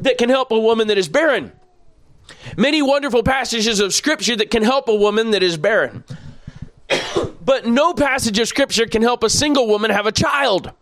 [0.00, 1.52] that can help a woman that is barren.
[2.56, 6.04] Many wonderful passages of Scripture that can help a woman that is barren.
[7.44, 10.72] but no passage of Scripture can help a single woman have a child.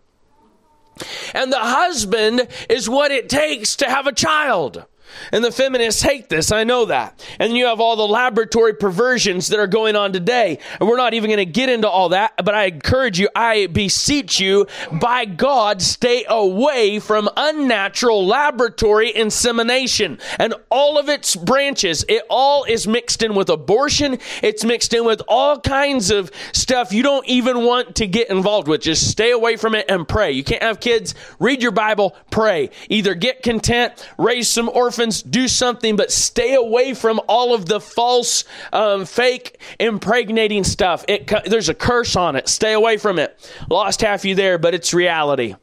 [1.34, 4.84] And the husband is what it takes to have a child.
[5.32, 7.24] And the feminists hate this, I know that.
[7.38, 10.58] And you have all the laboratory perversions that are going on today.
[10.78, 13.66] And we're not even going to get into all that, but I encourage you, I
[13.66, 22.04] beseech you, by God, stay away from unnatural laboratory insemination and all of its branches.
[22.08, 26.92] It all is mixed in with abortion, it's mixed in with all kinds of stuff
[26.92, 28.80] you don't even want to get involved with.
[28.80, 30.32] Just stay away from it and pray.
[30.32, 32.70] You can't have kids, read your Bible, pray.
[32.88, 37.80] Either get content, raise some orphans do something, but stay away from all of the
[37.80, 41.04] false, um, fake impregnating stuff.
[41.08, 42.48] It, there's a curse on it.
[42.48, 43.50] Stay away from it.
[43.68, 45.54] Lost half you there, but it's reality.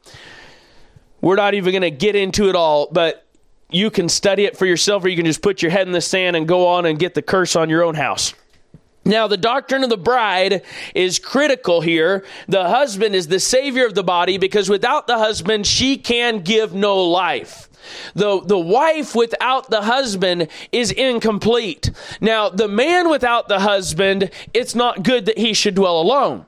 [1.20, 3.26] We're not even going to get into it all, but
[3.70, 6.00] you can study it for yourself, or you can just put your head in the
[6.00, 8.34] sand and go on and get the curse on your own house.
[9.04, 10.62] Now, the doctrine of the bride
[10.94, 12.24] is critical here.
[12.46, 16.74] The husband is the savior of the body because without the husband, she can give
[16.74, 17.70] no life.
[18.14, 21.90] The, the wife without the husband is incomplete.
[22.20, 26.44] Now, the man without the husband, it's not good that he should dwell alone.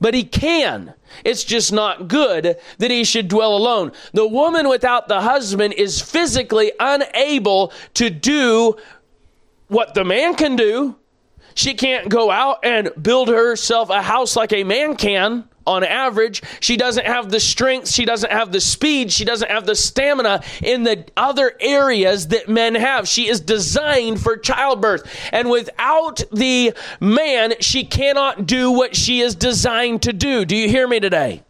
[0.00, 0.94] but he can.
[1.24, 3.92] It's just not good that he should dwell alone.
[4.12, 8.76] The woman without the husband is physically unable to do
[9.68, 10.96] what the man can do.
[11.56, 16.42] She can't go out and build herself a house like a man can on average.
[16.60, 20.42] She doesn't have the strength, she doesn't have the speed, she doesn't have the stamina
[20.62, 23.08] in the other areas that men have.
[23.08, 25.10] She is designed for childbirth.
[25.32, 30.44] And without the man, she cannot do what she is designed to do.
[30.44, 31.42] Do you hear me today?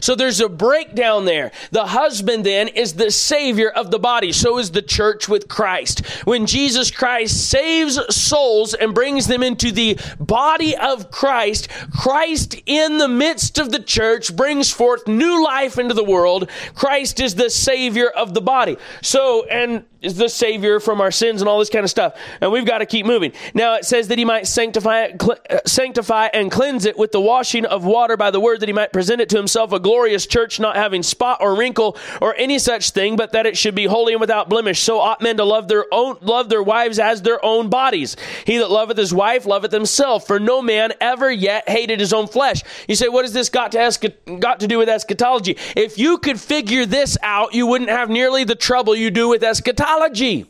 [0.00, 1.52] So there's a breakdown there.
[1.70, 4.32] The husband then is the savior of the body.
[4.32, 6.06] So is the church with Christ.
[6.24, 12.98] When Jesus Christ saves souls and brings them into the body of Christ, Christ in
[12.98, 16.50] the midst of the church brings forth new life into the world.
[16.74, 18.76] Christ is the savior of the body.
[19.02, 22.16] So, and is the Savior from our sins and all this kind of stuff.
[22.40, 23.32] And we've got to keep moving.
[23.54, 27.20] Now it says that he might sanctify, cl- uh, sanctify and cleanse it with the
[27.20, 30.26] washing of water by the word, that he might present it to himself a glorious
[30.26, 33.86] church, not having spot or wrinkle or any such thing, but that it should be
[33.86, 34.80] holy and without blemish.
[34.80, 38.16] So ought men to love their own, love their wives as their own bodies.
[38.44, 40.26] He that loveth his wife loveth himself.
[40.26, 42.62] For no man ever yet hated his own flesh.
[42.88, 43.98] You say, what has this got to esch-
[44.38, 45.56] got to do with eschatology?
[45.76, 49.42] If you could figure this out, you wouldn't have nearly the trouble you do with
[49.42, 50.46] eschatology theology.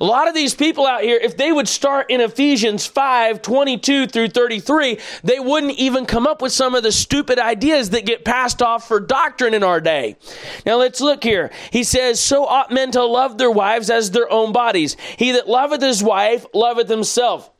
[0.00, 4.06] A lot of these people out here, if they would start in Ephesians 5 22
[4.06, 8.24] through 33, they wouldn't even come up with some of the stupid ideas that get
[8.24, 10.16] passed off for doctrine in our day.
[10.64, 11.50] Now let's look here.
[11.70, 14.96] He says, So ought men to love their wives as their own bodies.
[15.18, 17.50] He that loveth his wife loveth himself.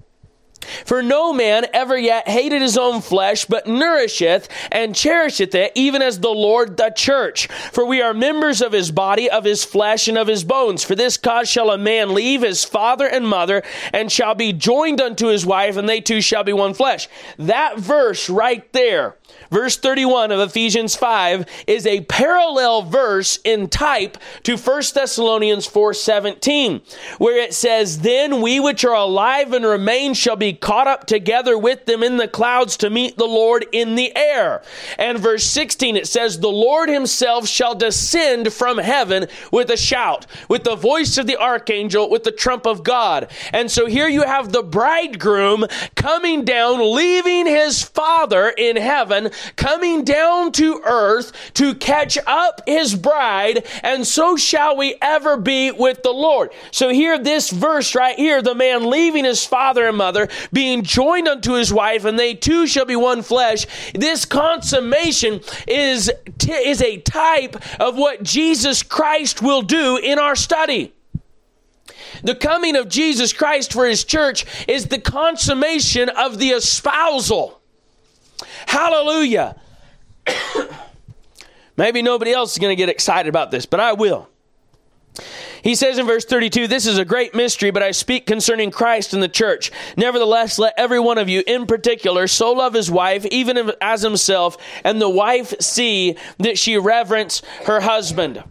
[0.85, 6.03] For no man ever yet hated his own flesh, but nourisheth and cherisheth it, even
[6.03, 7.47] as the Lord the church.
[7.73, 10.85] For we are members of his body, of his flesh, and of his bones.
[10.85, 15.01] For this cause shall a man leave his father and mother, and shall be joined
[15.01, 17.09] unto his wife, and they two shall be one flesh.
[17.39, 19.17] That verse right there
[19.55, 26.81] Verse 31 of Ephesians 5 is a parallel verse in type to 1 Thessalonians 4:17,
[27.19, 31.57] where it says, "Then we which are alive and remain shall be caught up together
[31.57, 34.61] with them in the clouds to meet the Lord in the air."
[34.99, 40.27] And verse 16 it says, "The Lord himself shall descend from heaven with a shout,
[40.49, 44.23] with the voice of the archangel, with the trump of God." And so here you
[44.23, 51.75] have the bridegroom coming down, leaving his father in heaven coming down to earth to
[51.75, 56.51] catch up his bride, and so shall we ever be with the Lord.
[56.71, 61.29] So here, this verse right here, the man leaving his father and mother, being joined
[61.29, 63.67] unto his wife, and they two shall be one flesh.
[63.95, 70.37] This consummation is, t- is a type of what Jesus Christ will do in our
[70.37, 70.93] study.
[72.23, 77.61] The coming of Jesus Christ for his church is the consummation of the espousal.
[78.67, 79.57] Hallelujah.
[81.77, 84.29] Maybe nobody else is going to get excited about this, but I will.
[85.63, 89.15] He says in verse 32, This is a great mystery, but I speak concerning Christ
[89.15, 89.73] and the church.
[89.97, 94.59] Nevertheless, let every one of you in particular so love his wife, even as himself,
[94.85, 98.45] and the wife see that she reverence her husband.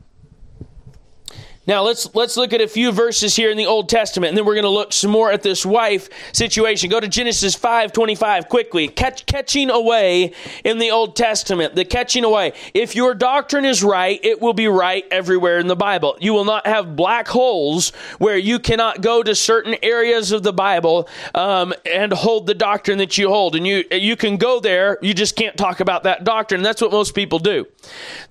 [1.66, 4.46] Now let's let's look at a few verses here in the Old Testament, and then
[4.46, 6.90] we're going to look some more at this wife situation.
[6.90, 8.90] Go to Genesis five twenty five quickly.
[8.90, 10.34] Catch, catching away
[10.66, 12.52] in the Old Testament, the catching away.
[12.74, 16.18] If your doctrine is right, it will be right everywhere in the Bible.
[16.20, 20.54] You will not have black holes where you cannot go to certain areas of the
[20.54, 24.98] Bible um, and hold the doctrine that you hold, and you you can go there.
[25.02, 26.62] You just can't talk about that doctrine.
[26.62, 27.68] That's what most people do.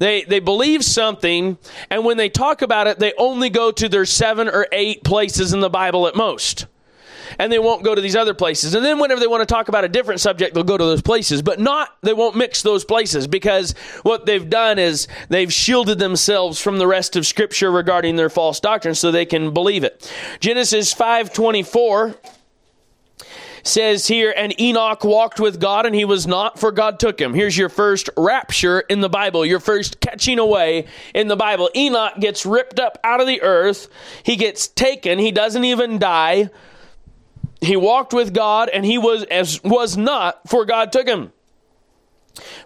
[0.01, 1.57] They they believe something,
[1.89, 5.53] and when they talk about it, they only go to their seven or eight places
[5.53, 6.67] in the Bible at most.
[7.39, 8.75] And they won't go to these other places.
[8.75, 11.01] And then whenever they want to talk about a different subject, they'll go to those
[11.01, 11.41] places.
[11.41, 16.61] But not, they won't mix those places because what they've done is they've shielded themselves
[16.61, 20.13] from the rest of Scripture regarding their false doctrine so they can believe it.
[20.41, 22.17] Genesis 524
[23.63, 27.35] says here, and Enoch walked with God and he was not, for God took him.
[27.35, 31.71] Here's your first rapture in the Bible, your first catching away in the Bible.
[31.75, 33.89] Enoch gets ripped up out of the earth,
[34.23, 36.51] he gets taken, he doesn't even die.
[37.61, 41.33] He walked with God and he was as was not, for God took him.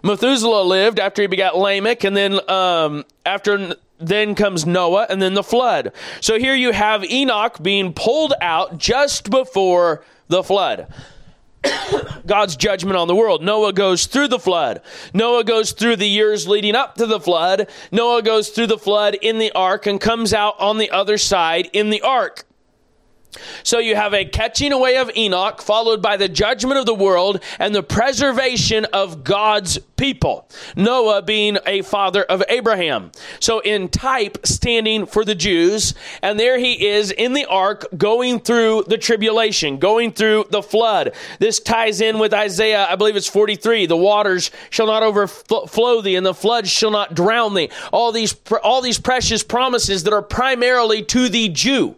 [0.01, 5.33] Methuselah lived after he begot Lamech, and then um, after then comes Noah, and then
[5.33, 5.91] the flood.
[6.21, 10.87] So here you have Enoch being pulled out just before the flood.
[12.25, 13.43] God's judgment on the world.
[13.43, 14.81] Noah goes through the flood.
[15.13, 17.69] Noah goes through the years leading up to the flood.
[17.91, 21.69] Noah goes through the flood in the ark and comes out on the other side
[21.73, 22.46] in the ark.
[23.63, 27.43] So you have a catching away of Enoch, followed by the judgment of the world
[27.59, 30.49] and the preservation of God's people.
[30.75, 33.11] Noah being a father of Abraham.
[33.39, 38.39] So in type, standing for the Jews, and there he is in the ark going
[38.39, 41.13] through the tribulation, going through the flood.
[41.39, 43.87] This ties in with Isaiah, I believe it's 43.
[43.87, 47.69] The waters shall not overflow thee, and the floods shall not drown thee.
[47.91, 51.95] All these, all these precious promises that are primarily to the Jew.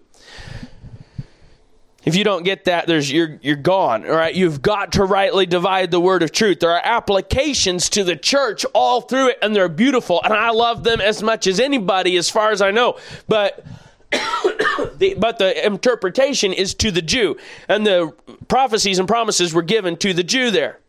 [2.09, 4.03] If you don't get that, there's you're you're gone.
[4.03, 6.59] All right, you've got to rightly divide the word of truth.
[6.59, 10.83] There are applications to the church all through it, and they're beautiful, and I love
[10.83, 12.97] them as much as anybody, as far as I know.
[13.27, 13.63] But
[14.11, 17.37] the, but the interpretation is to the Jew,
[17.67, 18.11] and the
[18.47, 20.79] prophecies and promises were given to the Jew there.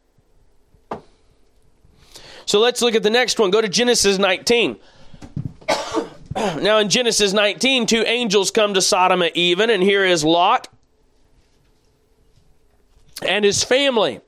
[2.46, 3.50] So let's look at the next one.
[3.50, 4.78] Go to Genesis 19.
[6.34, 10.68] now, in Genesis 19, two angels come to Sodom at even, and here is Lot
[13.26, 14.20] and his family.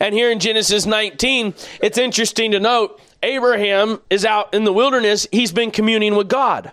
[0.00, 5.26] And here in Genesis 19, it's interesting to note Abraham is out in the wilderness,
[5.32, 6.72] he's been communing with God.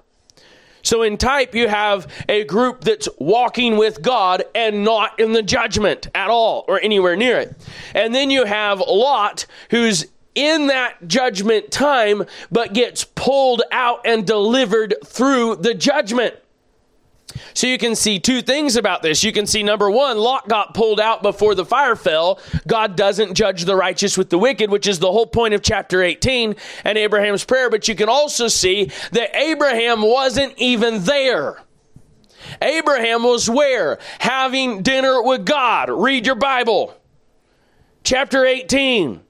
[0.83, 5.41] So in type, you have a group that's walking with God and not in the
[5.41, 7.55] judgment at all or anywhere near it.
[7.95, 10.05] And then you have Lot, who's
[10.35, 16.35] in that judgment time, but gets pulled out and delivered through the judgment.
[17.53, 19.23] So you can see two things about this.
[19.23, 22.39] You can see number one, Lot got pulled out before the fire fell.
[22.67, 26.01] God doesn't judge the righteous with the wicked, which is the whole point of chapter
[26.03, 27.69] 18 and Abraham's prayer.
[27.69, 31.61] But you can also see that Abraham wasn't even there.
[32.61, 33.97] Abraham was where?
[34.19, 35.89] Having dinner with God.
[35.89, 36.95] Read your Bible.
[38.03, 39.21] Chapter 18.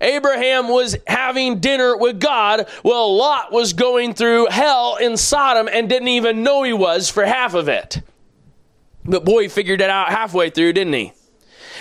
[0.00, 2.68] Abraham was having dinner with God.
[2.82, 7.24] while Lot was going through hell in Sodom and didn't even know he was for
[7.24, 8.02] half of it.
[9.04, 11.12] But boy, he figured it out halfway through, didn't he?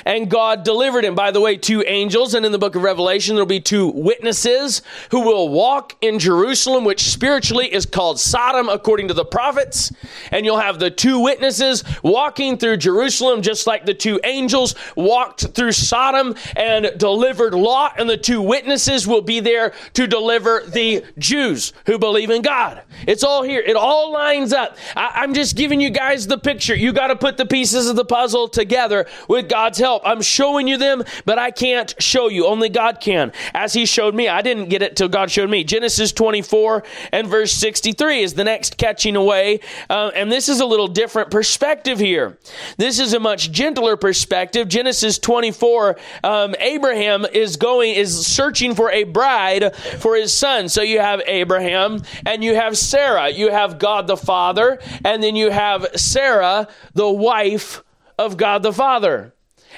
[0.06, 1.16] And God delivered him.
[1.16, 4.84] By the way, two angels, and in the book of Revelation, there'll be two witnesses
[5.10, 9.92] who will walk in Jerusalem, which spiritually is called Sodom, according to the prophets.
[10.32, 15.48] And you'll have the two witnesses walking through Jerusalem, just like the two angels walked
[15.56, 21.04] through Sodom and delivered Lot, and the two witnesses will be there to deliver the
[21.18, 22.82] Jews who believe in God.
[23.08, 23.62] It's all here.
[23.62, 24.78] It all lines up.
[24.96, 26.76] I, am just giving you guys the picture.
[26.76, 29.95] You got to put the pieces of the puzzle together with God's help.
[30.04, 32.48] I'm showing you them, but I can't show you.
[32.48, 33.32] Only God can.
[33.54, 35.64] As He showed me, I didn't get it till God showed me.
[35.64, 39.60] Genesis 24 and verse 63 is the next catching away.
[39.90, 42.38] Uh, and this is a little different perspective here.
[42.78, 44.68] This is a much gentler perspective.
[44.68, 50.70] Genesis 24, um, Abraham is going, is searching for a bride for his son.
[50.70, 53.30] So you have Abraham and you have Sarah.
[53.30, 57.84] You have God the Father, and then you have Sarah, the wife
[58.18, 59.35] of God the Father.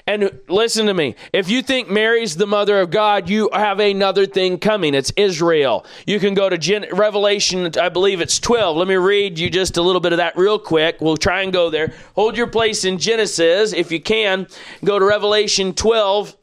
[0.07, 1.15] And listen to me.
[1.33, 4.93] If you think Mary's the mother of God, you have another thing coming.
[4.93, 5.85] It's Israel.
[6.05, 8.77] You can go to Gen- Revelation, I believe it's 12.
[8.77, 11.01] Let me read you just a little bit of that real quick.
[11.01, 11.93] We'll try and go there.
[12.15, 14.47] Hold your place in Genesis if you can.
[14.85, 16.37] Go to Revelation 12.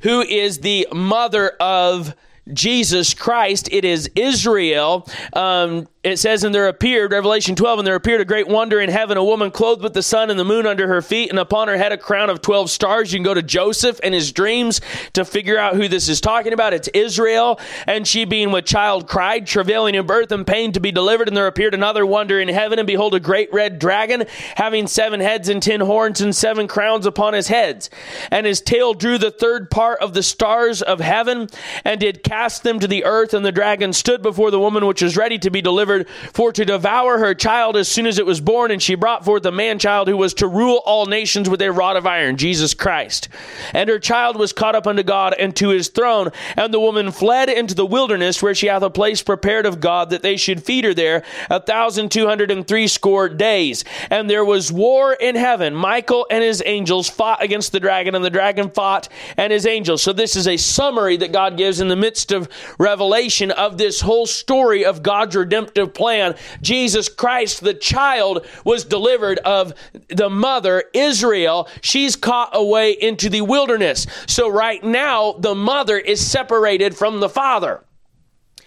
[0.00, 2.14] Who is the mother of
[2.50, 3.68] Jesus Christ?
[3.72, 5.06] It is Israel.
[5.34, 8.90] Um, it says, And there appeared, Revelation 12, and there appeared a great wonder in
[8.90, 11.66] heaven, a woman clothed with the sun and the moon under her feet, and upon
[11.68, 13.10] her head a crown of 12 stars.
[13.10, 14.82] You can go to Joseph and his dreams
[15.14, 16.74] to figure out who this is talking about.
[16.74, 17.58] It's Israel.
[17.86, 21.26] And she, being with child, cried, travailing in birth and pain to be delivered.
[21.26, 24.26] And there appeared another wonder in heaven, and behold, a great red dragon,
[24.56, 27.88] having seven heads and ten horns and seven crowns upon his heads.
[28.30, 31.48] And his tail drew the third part of the stars of heaven,
[31.82, 33.32] and did cast them to the earth.
[33.32, 35.93] And the dragon stood before the woman which was ready to be delivered
[36.32, 38.70] for to devour her child as soon as it was born.
[38.70, 41.70] And she brought forth a man child who was to rule all nations with a
[41.70, 43.28] rod of iron, Jesus Christ.
[43.72, 46.30] And her child was caught up unto God and to his throne.
[46.56, 50.10] And the woman fled into the wilderness where she hath a place prepared of God
[50.10, 53.84] that they should feed her there a thousand two hundred and three score days.
[54.10, 55.74] And there was war in heaven.
[55.74, 60.02] Michael and his angels fought against the dragon, and the dragon fought and his angels.
[60.02, 64.00] So this is a summary that God gives in the midst of revelation of this
[64.00, 66.34] whole story of God's redemptive redemptive plan.
[66.60, 69.74] Jesus Christ, the child, was delivered of
[70.08, 71.68] the mother, Israel.
[71.80, 74.06] She's caught away into the wilderness.
[74.26, 77.84] So right now, the mother is separated from the father.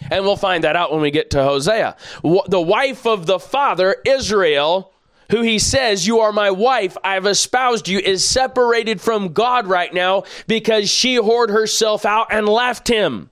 [0.10, 1.98] And we'll find that out when we get to Hosea.
[2.22, 4.94] The wife of the father, Israel,
[5.32, 9.94] who he says, You are my wife, I've espoused you, is separated from God right
[9.94, 13.32] now because she whored herself out and left him.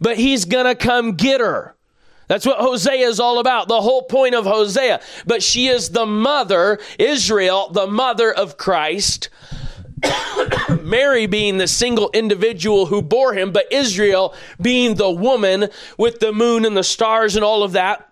[0.00, 1.75] But he's gonna come get her.
[2.28, 5.00] That's what Hosea is all about, the whole point of Hosea.
[5.26, 9.28] But she is the mother, Israel, the mother of Christ.
[10.82, 16.32] Mary being the single individual who bore him, but Israel being the woman with the
[16.32, 18.10] moon and the stars and all of that.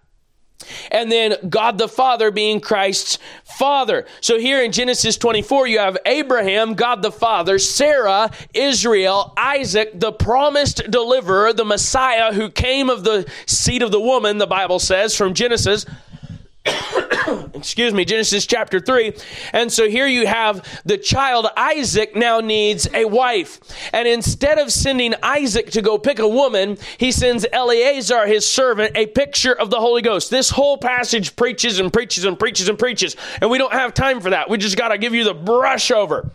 [0.90, 4.06] And then God the Father being Christ's father.
[4.20, 10.12] So here in Genesis 24, you have Abraham, God the Father, Sarah, Israel, Isaac, the
[10.12, 15.16] promised deliverer, the Messiah who came of the seed of the woman, the Bible says
[15.16, 15.86] from Genesis.
[17.54, 19.14] excuse me, Genesis chapter 3.
[19.52, 23.60] And so here you have the child Isaac now needs a wife.
[23.92, 28.96] And instead of sending Isaac to go pick a woman, he sends Eleazar, his servant,
[28.96, 30.30] a picture of the Holy Ghost.
[30.30, 33.16] This whole passage preaches and preaches and preaches and preaches.
[33.40, 34.48] And we don't have time for that.
[34.48, 36.30] We just got to give you the brush over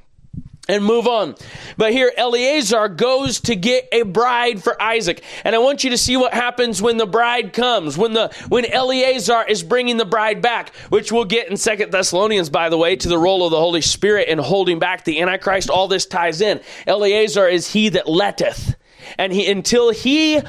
[0.69, 1.35] and move on.
[1.75, 5.21] But here, Eleazar goes to get a bride for Isaac.
[5.43, 8.65] And I want you to see what happens when the bride comes, when the, when
[8.65, 12.95] Eleazar is bringing the bride back, which we'll get in Second Thessalonians, by the way,
[12.95, 15.69] to the role of the Holy Spirit in holding back the Antichrist.
[15.71, 16.61] All this ties in.
[16.85, 18.75] Eleazar is he that letteth
[19.17, 20.39] and he until he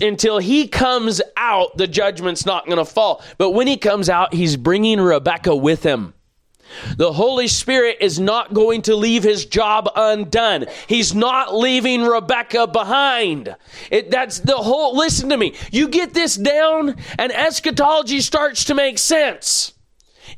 [0.00, 4.32] until he comes out the judgment's not going to fall but when he comes out
[4.32, 6.14] he's bringing rebecca with him
[6.96, 10.66] the Holy Spirit is not going to leave his job undone.
[10.86, 13.54] He's not leaving Rebecca behind.
[13.90, 15.54] It, that's the whole, listen to me.
[15.70, 19.72] You get this down and eschatology starts to make sense.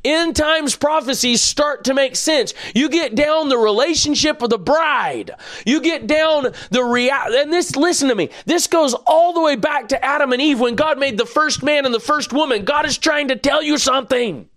[0.05, 2.53] End times prophecies start to make sense.
[2.73, 5.31] You get down the relationship of the bride.
[5.65, 7.41] You get down the reality.
[7.41, 8.29] And this, listen to me.
[8.45, 11.63] This goes all the way back to Adam and Eve when God made the first
[11.63, 12.63] man and the first woman.
[12.63, 14.48] God is trying to tell you something.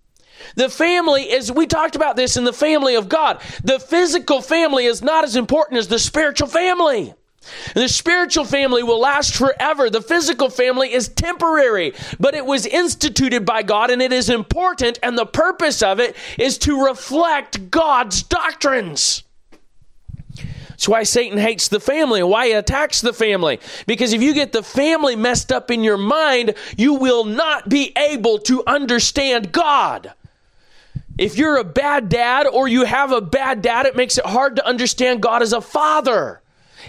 [0.55, 3.41] The family is, we talked about this in the family of God.
[3.63, 7.13] The physical family is not as important as the spiritual family.
[7.73, 9.89] The spiritual family will last forever.
[9.89, 14.99] The physical family is temporary, but it was instituted by God and it is important,
[15.03, 19.23] and the purpose of it is to reflect God's doctrines.
[20.69, 23.59] That's why Satan hates the family, why he attacks the family.
[23.87, 27.93] Because if you get the family messed up in your mind, you will not be
[27.95, 30.13] able to understand God.
[31.17, 34.55] If you're a bad dad or you have a bad dad, it makes it hard
[34.55, 36.41] to understand God as a father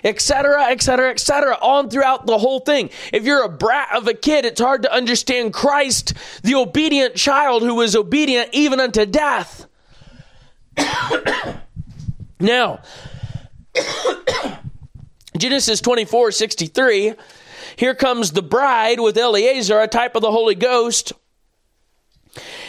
[0.03, 2.91] etc., etc., etc., on throughout the whole thing.
[3.13, 7.63] If you're a brat of a kid, it's hard to understand Christ, the obedient child
[7.63, 9.67] who was obedient even unto death.
[12.41, 12.81] now,
[15.37, 17.15] Genesis 24 63,
[17.77, 21.13] here comes the bride with Eleazar, a type of the Holy Ghost.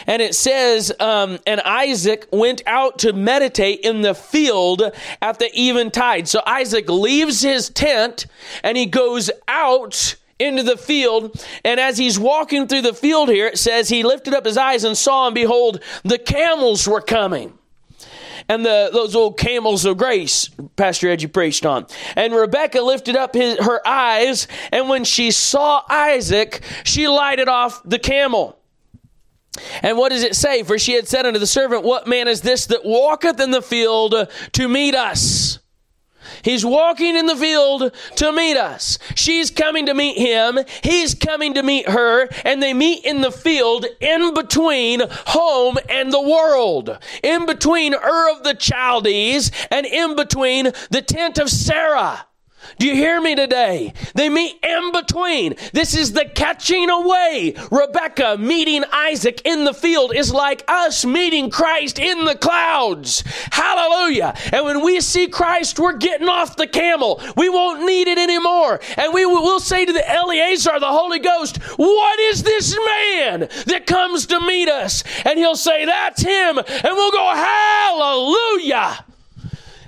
[0.06, 4.82] And it says, um, and Isaac went out to meditate in the field
[5.20, 6.28] at the eventide.
[6.28, 8.26] So Isaac leaves his tent
[8.62, 11.42] and he goes out into the field.
[11.64, 14.84] And as he's walking through the field here, it says he lifted up his eyes
[14.84, 17.58] and saw, and behold, the camels were coming
[18.48, 21.86] and the those old camels of grace Pastor Edgy preached on.
[22.14, 27.82] And Rebecca lifted up his, her eyes, and when she saw Isaac, she lighted off
[27.84, 28.58] the camel.
[29.82, 30.62] And what does it say?
[30.62, 33.62] For she had said unto the servant, What man is this that walketh in the
[33.62, 34.14] field
[34.52, 35.58] to meet us?
[36.42, 38.98] He's walking in the field to meet us.
[39.14, 40.58] She's coming to meet him.
[40.82, 42.28] He's coming to meet her.
[42.44, 46.98] And they meet in the field in between home and the world.
[47.22, 52.26] In between Ur of the Chaldees and in between the tent of Sarah.
[52.78, 53.92] Do you hear me today?
[54.14, 55.54] They meet in between.
[55.72, 57.54] This is the catching away.
[57.70, 63.22] Rebecca meeting Isaac in the field is like us meeting Christ in the clouds.
[63.50, 64.34] Hallelujah.
[64.52, 67.22] And when we see Christ, we're getting off the camel.
[67.36, 68.80] We won't need it anymore.
[68.96, 73.86] And we will say to the Eleazar, the Holy Ghost, What is this man that
[73.86, 75.04] comes to meet us?
[75.24, 76.58] And he'll say, That's him.
[76.58, 79.04] And we'll go, Hallelujah.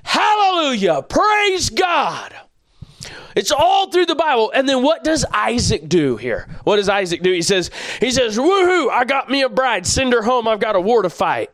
[0.02, 1.02] Hallelujah.
[1.02, 2.34] Praise God.
[3.38, 4.50] It's all through the Bible.
[4.50, 6.48] And then what does Isaac do here?
[6.64, 7.32] What does Isaac do?
[7.32, 7.70] He says,
[8.00, 9.86] he says, woohoo, I got me a bride.
[9.86, 10.48] Send her home.
[10.48, 11.50] I've got a war to fight.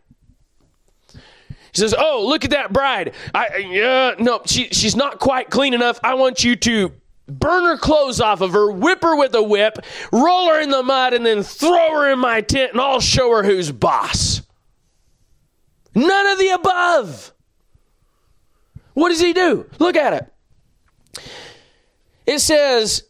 [1.12, 3.14] He says, "Oh, look at that bride.
[3.35, 5.99] I yeah, no, she she's not quite clean enough.
[6.05, 6.93] I want you to
[7.26, 9.78] burn her clothes off of her, whip her with a whip,
[10.12, 13.28] roll her in the mud, and then throw her in my tent, and I'll show
[13.32, 14.43] her who's boss."
[15.97, 17.32] None of the above.
[18.93, 19.68] What does he do?
[19.80, 21.24] Look at it.
[22.27, 23.05] It says,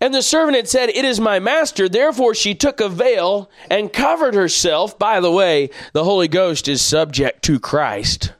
[0.00, 1.88] and the servant had said, It is my master.
[1.88, 4.98] Therefore she took a veil and covered herself.
[4.98, 8.32] By the way, the Holy Ghost is subject to Christ.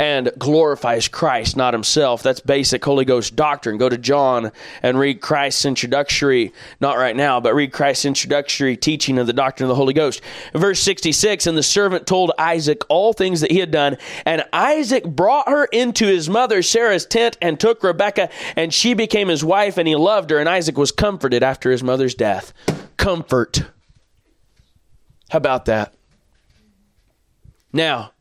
[0.00, 2.22] And glorifies Christ, not himself.
[2.22, 3.76] That's basic Holy Ghost doctrine.
[3.76, 4.50] Go to John
[4.82, 9.66] and read Christ's introductory, not right now, but read Christ's introductory teaching of the doctrine
[9.66, 10.22] of the Holy Ghost.
[10.54, 15.04] Verse 66 And the servant told Isaac all things that he had done, and Isaac
[15.04, 19.76] brought her into his mother Sarah's tent and took Rebekah, and she became his wife,
[19.76, 22.54] and he loved her, and Isaac was comforted after his mother's death.
[22.96, 23.64] Comfort.
[25.28, 25.92] How about that?
[27.70, 28.12] Now,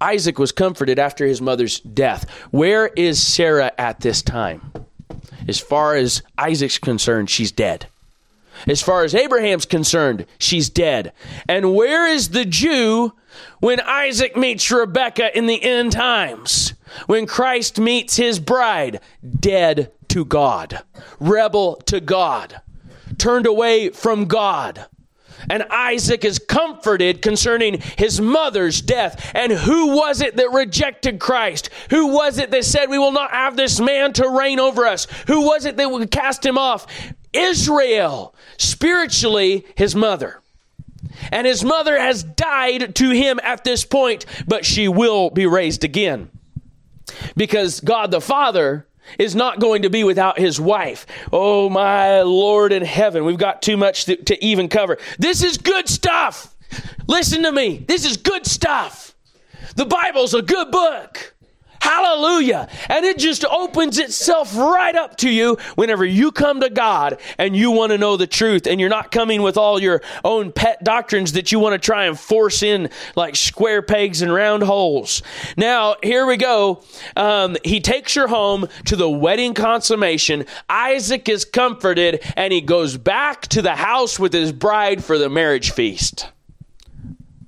[0.00, 2.28] Isaac was comforted after his mother's death.
[2.50, 4.72] Where is Sarah at this time?
[5.46, 7.86] As far as Isaac's concerned, she's dead.
[8.66, 11.12] As far as Abraham's concerned, she's dead.
[11.48, 13.12] And where is the Jew
[13.60, 16.74] when Isaac meets Rebekah in the end times?
[17.06, 19.00] When Christ meets his bride?
[19.38, 20.82] Dead to God,
[21.20, 22.60] rebel to God,
[23.16, 24.86] turned away from God.
[25.48, 29.30] And Isaac is comforted concerning his mother's death.
[29.34, 31.70] And who was it that rejected Christ?
[31.90, 35.06] Who was it that said, We will not have this man to reign over us?
[35.26, 36.86] Who was it that would cast him off?
[37.32, 40.40] Israel, spiritually, his mother.
[41.32, 45.84] And his mother has died to him at this point, but she will be raised
[45.84, 46.30] again.
[47.36, 48.86] Because God the Father
[49.18, 51.06] is not going to be without his wife.
[51.32, 53.24] Oh, my Lord in heaven.
[53.24, 54.98] We've got too much to, to, even cover.
[55.18, 56.54] This is good stuff.
[57.06, 57.84] Listen to me.
[57.88, 59.14] This is good stuff.
[59.76, 61.34] The Bible's a good book.
[61.80, 62.68] Hallelujah.
[62.88, 67.56] And it just opens itself right up to you whenever you come to God and
[67.56, 70.84] you want to know the truth and you're not coming with all your own pet
[70.84, 75.22] doctrines that you want to try and force in like square pegs and round holes.
[75.56, 76.82] Now, here we go.
[77.16, 80.44] Um, he takes her home to the wedding consummation.
[80.68, 85.30] Isaac is comforted and he goes back to the house with his bride for the
[85.30, 86.28] marriage feast.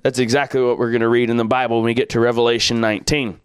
[0.01, 2.81] That's exactly what we're going to read in the Bible when we get to Revelation
[2.81, 3.39] 19.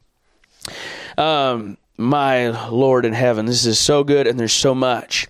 [1.17, 5.27] Um, my Lord in heaven, this is so good, and there's so much.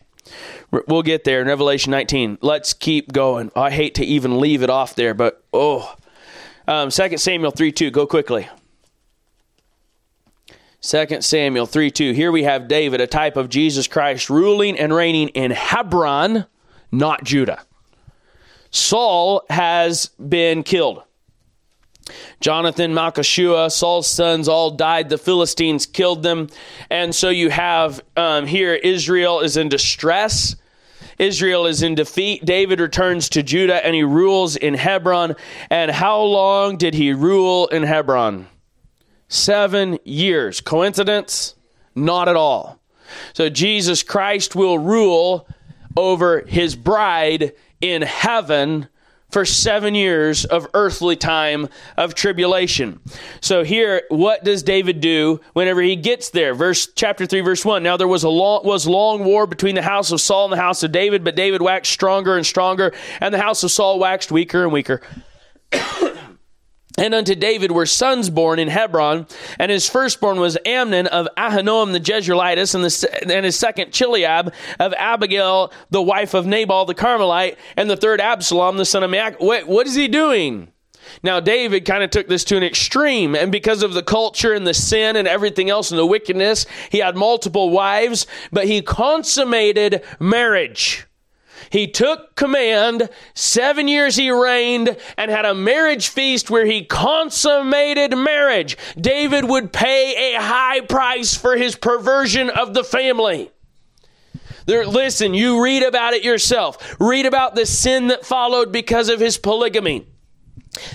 [0.70, 2.38] We'll get there in Revelation 19.
[2.42, 3.50] Let's keep going.
[3.56, 5.94] I hate to even leave it off there, but oh.
[6.66, 8.48] Um, 2 Samuel 3 2, go quickly.
[10.82, 12.12] 2 Samuel 3 2.
[12.12, 16.44] Here we have David, a type of Jesus Christ, ruling and reigning in Hebron,
[16.92, 17.62] not Judah.
[18.70, 21.02] Saul has been killed.
[22.40, 25.08] Jonathan, Malchishua, Saul's sons all died.
[25.08, 26.48] The Philistines killed them.
[26.90, 30.56] And so you have um, here Israel is in distress.
[31.18, 32.44] Israel is in defeat.
[32.44, 35.34] David returns to Judah and he rules in Hebron.
[35.70, 38.46] And how long did he rule in Hebron?
[39.28, 40.60] Seven years.
[40.60, 41.56] Coincidence?
[41.94, 42.78] Not at all.
[43.32, 45.48] So Jesus Christ will rule
[45.96, 48.88] over his bride in heaven
[49.30, 53.00] for seven years of earthly time of tribulation.
[53.40, 56.54] So here, what does David do whenever he gets there?
[56.54, 57.82] Verse chapter three, verse one.
[57.82, 60.62] Now there was a long was long war between the house of Saul and the
[60.62, 64.32] house of David, but David waxed stronger and stronger, and the house of Saul waxed
[64.32, 65.02] weaker and weaker.
[66.98, 69.28] And unto David were sons born in Hebron,
[69.58, 74.92] and his firstborn was Amnon of Ahinoam the Jezreelitess, and, and his second Chileab of
[74.94, 79.38] Abigail, the wife of Nabal the Carmelite, and the third Absalom the son of Maach.
[79.40, 80.72] Wait, what is he doing?
[81.22, 84.66] Now, David kind of took this to an extreme, and because of the culture and
[84.66, 90.02] the sin and everything else and the wickedness, he had multiple wives, but he consummated
[90.18, 91.07] marriage.
[91.70, 93.08] He took command.
[93.34, 98.76] Seven years he reigned and had a marriage feast where he consummated marriage.
[98.98, 103.50] David would pay a high price for his perversion of the family.
[104.66, 106.96] There, listen, you read about it yourself.
[107.00, 110.06] Read about the sin that followed because of his polygamy.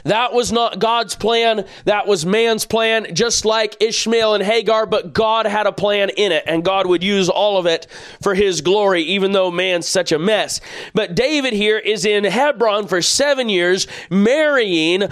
[0.04, 1.66] That was not God's plan.
[1.86, 6.32] That was man's plan, just like Ishmael and Hagar, but God had a plan in
[6.32, 7.88] it, and God would use all of it
[8.22, 10.62] for his glory, even though man's such a mess.
[10.94, 15.04] But David here is in Hebron for seven years, marrying,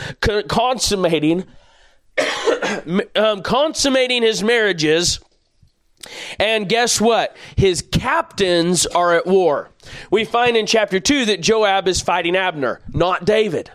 [0.48, 1.46] consummating,
[3.16, 5.20] um, consummating his marriages.
[6.40, 7.36] And guess what?
[7.56, 9.70] His captains are at war.
[10.10, 13.72] We find in chapter 2 that Joab is fighting Abner, not David.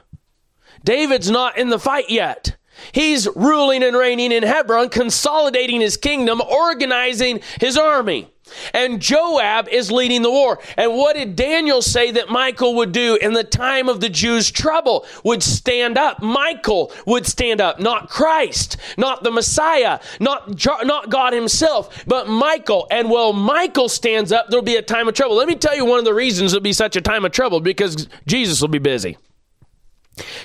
[0.87, 2.57] David's not in the fight yet.
[2.93, 8.30] He's ruling and reigning in Hebron, consolidating his kingdom, organizing his army.
[8.72, 10.61] And Joab is leading the war.
[10.76, 14.53] And what did Daniel say that Michael would do in the time of the Jews'
[14.53, 15.05] trouble?
[15.24, 16.22] Would stand up.
[16.22, 22.87] Michael would stand up, not Christ, not the Messiah, not, not God himself, but Michael.
[22.93, 25.34] And while Michael stands up, there'll be a time of trouble.
[25.34, 27.59] Let me tell you one of the reasons there'll be such a time of trouble
[27.59, 29.16] because Jesus will be busy.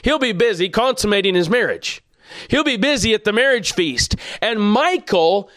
[0.03, 2.03] He'll be busy consummating his marriage.
[2.49, 4.15] He'll be busy at the marriage feast.
[4.41, 5.49] And Michael,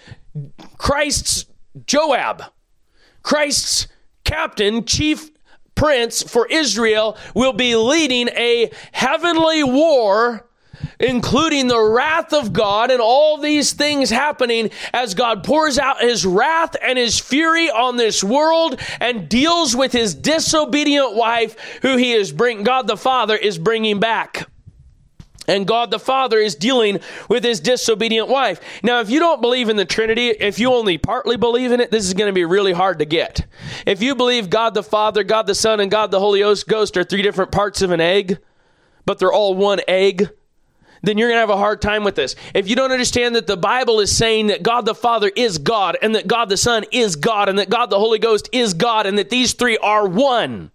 [0.78, 1.46] Christ's
[1.86, 2.44] Joab,
[3.22, 3.88] Christ's
[4.24, 5.30] captain, chief
[5.74, 10.48] prince for Israel, will be leading a heavenly war
[11.00, 16.24] including the wrath of God and all these things happening as God pours out his
[16.24, 22.12] wrath and his fury on this world and deals with his disobedient wife who he
[22.12, 24.48] is bring God the Father is bringing back.
[25.46, 28.60] And God the Father is dealing with his disobedient wife.
[28.82, 31.90] Now, if you don't believe in the Trinity, if you only partly believe in it,
[31.90, 33.46] this is going to be really hard to get.
[33.86, 37.04] If you believe God the Father, God the Son, and God the Holy Ghost are
[37.04, 38.38] three different parts of an egg,
[39.04, 40.30] but they're all one egg,
[41.06, 42.36] then you're going to have a hard time with this.
[42.54, 45.96] If you don't understand that the Bible is saying that God the Father is God,
[46.02, 49.06] and that God the Son is God, and that God the Holy Ghost is God,
[49.06, 50.70] and that these three are one,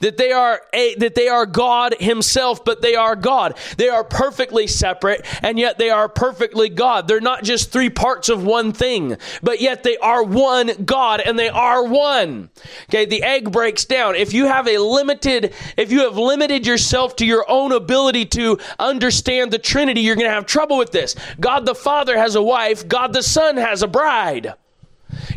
[0.00, 3.56] that they are a, that they are God himself but they are God.
[3.76, 7.08] They are perfectly separate and yet they are perfectly God.
[7.08, 11.38] They're not just three parts of one thing but yet they are one God and
[11.38, 12.50] they are one.
[12.90, 14.14] Okay the egg breaks down.
[14.16, 18.58] If you have a limited if you have limited yourself to your own ability to
[18.78, 21.14] understand the trinity you're going to have trouble with this.
[21.40, 22.86] God the Father has a wife.
[22.86, 24.54] God the Son has a bride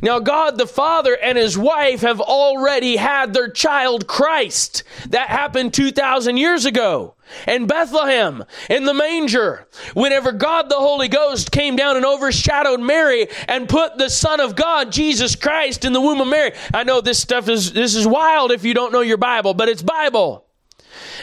[0.02, 4.84] now, God the Father and his wife have already had their child Christ.
[5.10, 7.16] That happened 2,000 years ago
[7.48, 9.68] in Bethlehem, in the manger.
[9.94, 14.56] Whenever God the Holy Ghost came down and overshadowed Mary and put the Son of
[14.56, 16.54] God, Jesus Christ, in the womb of Mary.
[16.74, 19.70] I know this stuff is, this is wild if you don't know your Bible, but
[19.70, 20.47] it's Bible.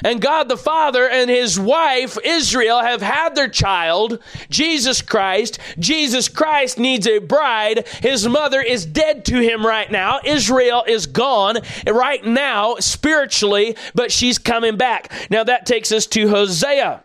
[0.03, 5.59] And God the Father and his wife, Israel, have had their child, Jesus Christ.
[5.79, 7.87] Jesus Christ needs a bride.
[8.01, 10.21] His mother is dead to him right now.
[10.25, 15.13] Israel is gone right now, spiritually, but she's coming back.
[15.31, 17.05] Now that takes us to Hosea.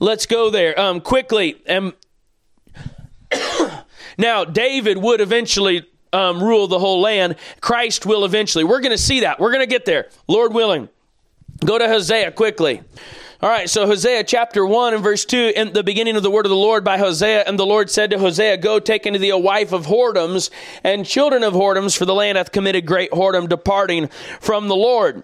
[0.00, 1.56] Let's go there um, quickly.
[1.68, 1.94] Um,
[4.18, 7.36] now, David would eventually um, rule the whole land.
[7.60, 8.64] Christ will eventually.
[8.64, 9.40] We're going to see that.
[9.40, 10.88] We're going to get there, Lord willing.
[11.64, 12.82] Go to Hosea quickly.
[13.40, 16.44] All right, so Hosea chapter 1 and verse 2, in the beginning of the word
[16.44, 19.30] of the Lord by Hosea, and the Lord said to Hosea, Go take unto thee
[19.30, 20.50] a wife of whoredoms
[20.82, 24.08] and children of whoredoms, for the land hath committed great whoredom, departing
[24.40, 25.22] from the Lord.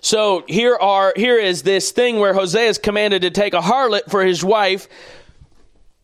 [0.00, 4.10] So here are here is this thing where Hosea is commanded to take a harlot
[4.10, 4.88] for his wife.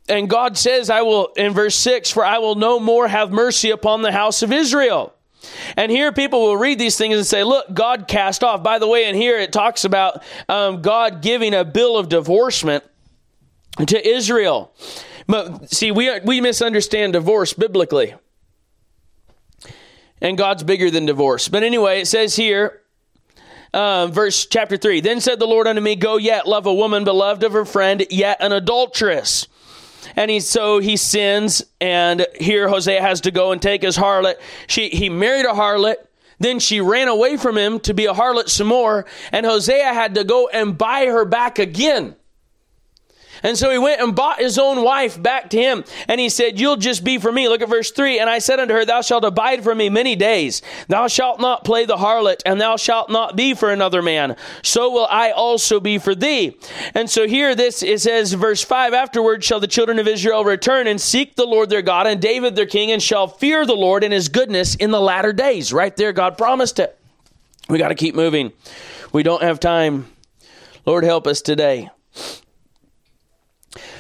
[0.09, 3.71] And God says, I will, in verse 6, for I will no more have mercy
[3.71, 5.14] upon the house of Israel.
[5.77, 8.63] And here people will read these things and say, look, God cast off.
[8.63, 12.85] By the way, in here it talks about um, God giving a bill of divorcement
[13.87, 14.73] to Israel.
[15.27, 18.15] But see, we, we misunderstand divorce biblically.
[20.21, 21.49] And God's bigger than divorce.
[21.49, 22.81] But anyway, it says here,
[23.75, 27.05] uh, verse chapter 3 Then said the Lord unto me, Go yet, love a woman
[27.05, 29.49] beloved of her friend, yet an adulteress
[30.17, 34.35] and he so he sins and here hosea has to go and take his harlot.
[34.67, 35.97] She he married a harlot.
[36.39, 40.15] Then she ran away from him to be a harlot some more and hosea had
[40.17, 42.17] to go and buy her back again
[43.45, 45.85] and so he went and bought his own wife back to him.
[46.09, 47.47] And he said, You'll just be for me.
[47.47, 48.19] Look at verse 3.
[48.19, 50.63] And I said unto her, Thou shalt abide for me many days.
[50.89, 54.37] Thou shalt not play the harlot, and thou shalt not be for another man.
[54.63, 56.57] So will I also be for thee.
[56.95, 60.87] And so here this it says, verse 5 Afterward shall the children of Israel return
[60.87, 64.05] and seek the Lord their God and David their king, and shall fear the Lord
[64.05, 65.71] and his goodness in the latter days.
[65.71, 66.99] Right there, God promised it.
[67.69, 68.53] We got to keep moving.
[69.13, 70.07] We don't have time.
[70.87, 71.91] Lord, help us today.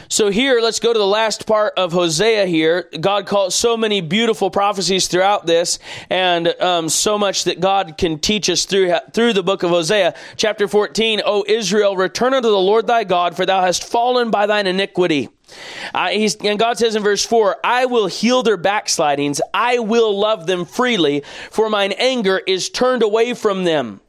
[0.09, 2.89] So here, let's go to the last part of Hosea here.
[3.01, 5.79] God calls so many beautiful prophecies throughout this,
[6.11, 10.15] and um, so much that God can teach us through through the book of Hosea.
[10.37, 10.95] Chapter fourteen.
[10.95, 14.67] 14, O Israel, return unto the Lord thy God, for thou hast fallen by thine
[14.67, 15.29] iniquity.
[15.95, 16.11] Uh,
[16.45, 19.41] and God says in verse 4, I will heal their backslidings.
[19.53, 24.01] I will love them freely, for mine anger is turned away from them.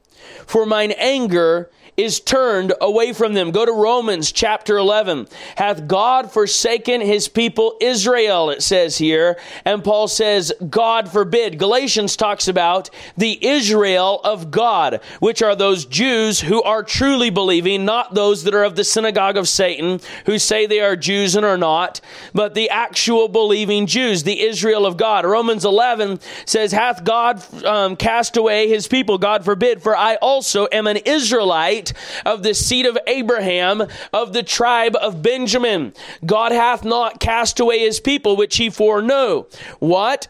[0.46, 3.52] For mine anger is turned away from them.
[3.52, 5.28] Go to Romans chapter 11.
[5.56, 9.38] Hath God forsaken his people Israel, it says here.
[9.64, 11.58] And Paul says, God forbid.
[11.58, 17.86] Galatians talks about the Israel of God, which are those Jews who are truly believing,
[17.86, 21.46] not those that are of the synagogue of Satan, who say they are Jews and
[21.46, 22.02] are not,
[22.34, 25.26] but the actual believing Jews, the Israel of God.
[25.26, 29.18] Romans 11 says, Hath God um, cast away his people?
[29.18, 29.82] God forbid.
[29.82, 31.85] For I also am an Israelite
[32.26, 33.84] of the seed of Abraham,
[34.14, 35.94] of the tribe of Benjamin.
[36.26, 39.48] God hath not cast away his people, which he foreknow.
[39.80, 40.28] What?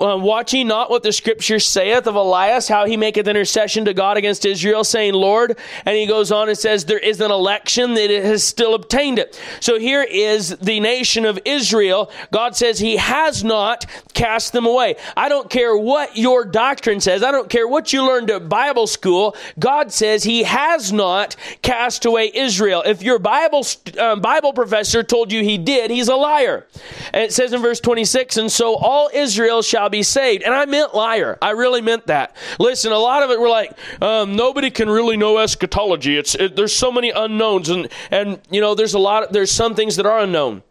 [0.00, 4.16] Uh, watching not what the scripture saith of Elias, how he maketh intercession to God
[4.16, 5.58] against Israel, saying, Lord.
[5.84, 9.18] And he goes on and says, There is an election that it has still obtained
[9.18, 9.40] it.
[9.60, 12.10] So here is the nation of Israel.
[12.30, 14.96] God says he has not cast them away.
[15.16, 18.86] I don't care what your doctrine says, I don't care what you learned at Bible
[18.86, 19.36] school.
[19.58, 22.82] God says he has not cast away Israel.
[22.84, 23.64] If your Bible,
[23.98, 26.66] um, Bible professor told you he did, he's a liar.
[27.12, 30.42] And it says in verse 26, And so all Israel shall be saved.
[30.42, 31.38] And I meant liar.
[31.40, 32.36] I really meant that.
[32.58, 36.16] Listen, a lot of it were like, um, nobody can really know eschatology.
[36.16, 39.32] It's it, there's so many unknowns, and and you know there's a lot.
[39.32, 40.62] There's some things that are unknown.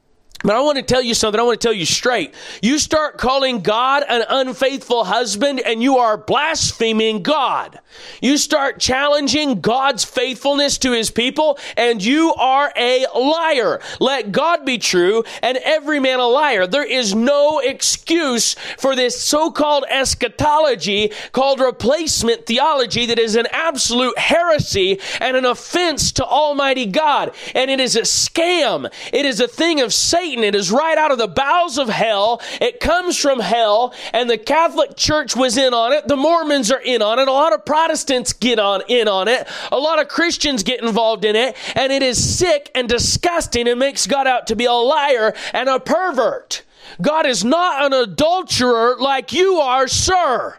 [0.44, 1.40] But I want to tell you something.
[1.40, 2.34] I want to tell you straight.
[2.62, 7.80] You start calling God an unfaithful husband and you are blaspheming God.
[8.22, 13.80] You start challenging God's faithfulness to his people and you are a liar.
[14.02, 16.68] Let God be true and every man a liar.
[16.68, 24.18] There is no excuse for this so-called eschatology called replacement theology that is an absolute
[24.18, 27.34] heresy and an offense to Almighty God.
[27.56, 28.92] And it is a scam.
[29.14, 30.44] It is a thing of Satan Satan.
[30.44, 32.42] It is right out of the bowels of hell.
[32.60, 36.08] It comes from hell, and the Catholic Church was in on it.
[36.08, 37.28] The Mormons are in on it.
[37.28, 39.48] A lot of Protestants get on in on it.
[39.72, 43.80] A lot of Christians get involved in it, and it is sick and disgusting and
[43.80, 46.64] makes God out to be a liar and a pervert.
[47.02, 50.58] God is not an adulterer like you are, sir.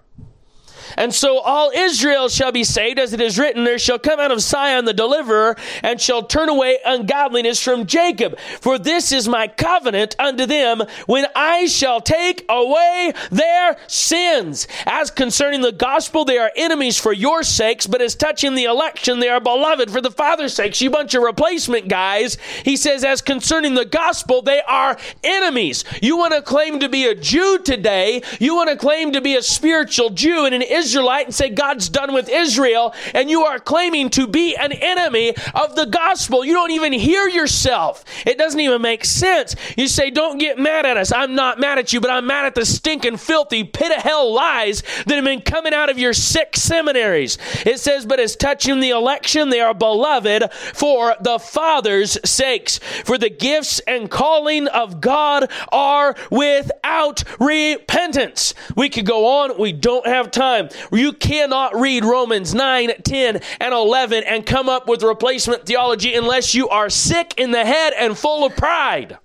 [0.97, 4.31] And so all Israel shall be saved, as it is written, there shall come out
[4.31, 8.39] of Sion the deliverer, and shall turn away ungodliness from Jacob.
[8.61, 14.67] For this is my covenant unto them when I shall take away their sins.
[14.87, 19.21] As concerning the gospel, they are enemies for your sakes, but as touching the election,
[19.21, 20.81] they are beloved for the Father's sakes.
[20.81, 22.39] You bunch of replacement guys.
[22.65, 25.85] He says, as concerning the gospel, they are enemies.
[26.01, 29.37] You want to claim to be a Jew today, you want to claim to be
[29.37, 33.59] a spiritual Jew and an Israelite and say God's done with Israel, and you are
[33.59, 36.45] claiming to be an enemy of the gospel.
[36.45, 38.05] You don't even hear yourself.
[38.27, 39.57] It doesn't even make sense.
[39.77, 41.13] You say, Don't get mad at us.
[41.13, 44.33] I'm not mad at you, but I'm mad at the stinking, filthy, pit of hell
[44.33, 47.39] lies that have been coming out of your sick seminaries.
[47.65, 52.79] It says, But as touching the election, they are beloved for the Father's sakes.
[52.79, 58.55] For the gifts and calling of God are without repentance.
[58.77, 59.59] We could go on.
[59.59, 60.64] We don't have time.
[60.93, 66.55] You cannot read Romans 9, 10, and 11 and come up with replacement theology unless
[66.55, 69.19] you are sick in the head and full of pride.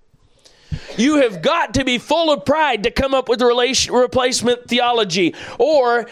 [0.98, 5.34] You have got to be full of pride to come up with relation, replacement theology
[5.58, 6.08] or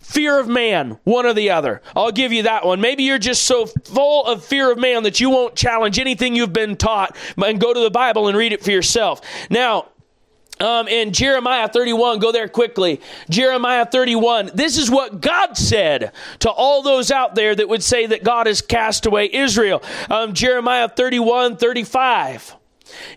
[0.00, 1.80] fear of man, one or the other.
[1.94, 2.80] I'll give you that one.
[2.80, 6.52] Maybe you're just so full of fear of man that you won't challenge anything you've
[6.52, 9.20] been taught and go to the Bible and read it for yourself.
[9.48, 9.86] Now,
[10.60, 13.00] um, in Jeremiah 31, go there quickly.
[13.28, 18.06] Jeremiah 31, this is what God said to all those out there that would say
[18.06, 19.82] that God has cast away Israel.
[20.10, 22.56] Um, Jeremiah 31, 35.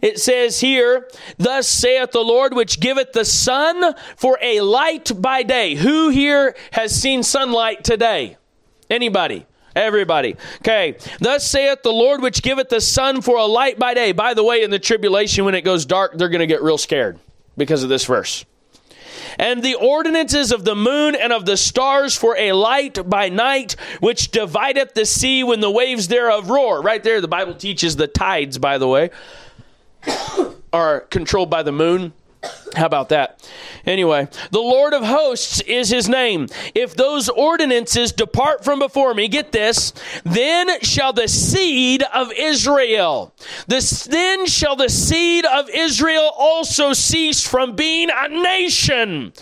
[0.02, 5.44] It says here, Thus saith the Lord, which giveth the sun for a light by
[5.44, 5.76] day.
[5.76, 8.38] Who here has seen sunlight today?
[8.90, 9.46] Anybody?
[9.76, 10.36] Everybody.
[10.58, 10.98] Okay.
[11.20, 14.12] Thus saith the Lord, which giveth the sun for a light by day.
[14.12, 16.78] By the way, in the tribulation, when it goes dark, they're going to get real
[16.78, 17.20] scared
[17.58, 18.46] because of this verse.
[19.38, 23.76] And the ordinances of the moon and of the stars for a light by night,
[24.00, 26.82] which divideth the sea when the waves thereof roar.
[26.82, 29.10] Right there, the Bible teaches the tides, by the way,
[30.74, 32.14] are controlled by the moon.
[32.76, 33.48] How about that?
[33.86, 36.48] Anyway, the Lord of hosts is his name.
[36.74, 43.34] If those ordinances depart from before me, get this, then shall the seed of Israel,
[43.68, 49.34] this, then shall the seed of Israel also cease from being a nation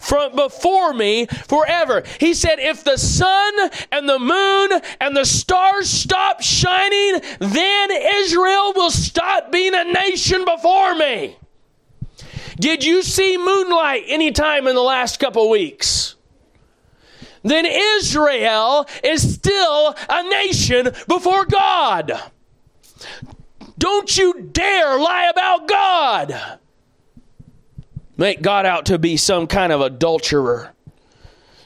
[0.00, 2.02] from before me forever.
[2.18, 3.54] He said, if the sun
[3.92, 10.44] and the moon and the stars stop shining, then Israel will stop being a nation
[10.44, 11.36] before me.
[12.60, 16.14] Did you see moonlight anytime in the last couple weeks?
[17.42, 22.12] Then Israel is still a nation before God.
[23.78, 26.58] Don't you dare lie about God.
[28.18, 30.72] Make God out to be some kind of adulterer.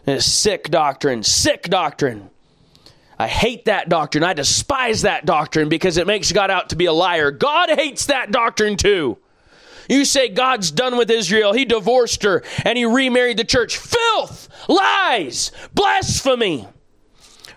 [0.07, 2.31] It's sick doctrine, sick doctrine.
[3.19, 4.23] I hate that doctrine.
[4.23, 7.33] I despise that doctrine because it makes God out to be a liar.
[7.33, 9.19] God hates that doctrine too.
[9.89, 11.53] You say God's done with Israel.
[11.53, 13.77] He divorced her and he remarried the church.
[13.77, 16.69] Filth, lies, blasphemy.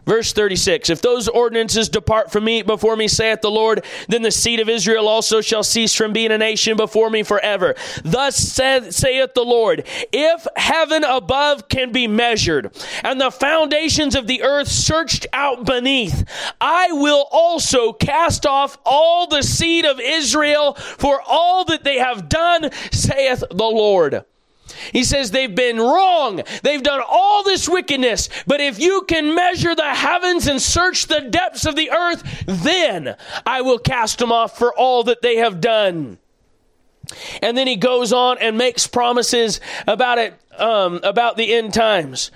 [0.08, 4.32] Verse 36 If those ordinances depart from me before me, saith the Lord, then the
[4.32, 7.76] seed of Israel also shall cease from being a nation before me forever.
[8.04, 9.84] Thus saith, saith the Lord,
[10.14, 16.24] if heaven above can be measured, and the foundations of the earth searched out beneath,
[16.62, 22.30] I will also cast off all the seed of Israel for all that they have
[22.30, 24.24] done, saith the Lord.
[24.92, 26.42] He says they've been wrong.
[26.64, 28.30] They've done all this wickedness.
[28.46, 33.16] But if you can measure the heavens and search the depths of the earth, then
[33.46, 36.18] I will cast them off for all that they have done.
[37.42, 42.32] And then he goes on and makes promises about it, um, about the end times.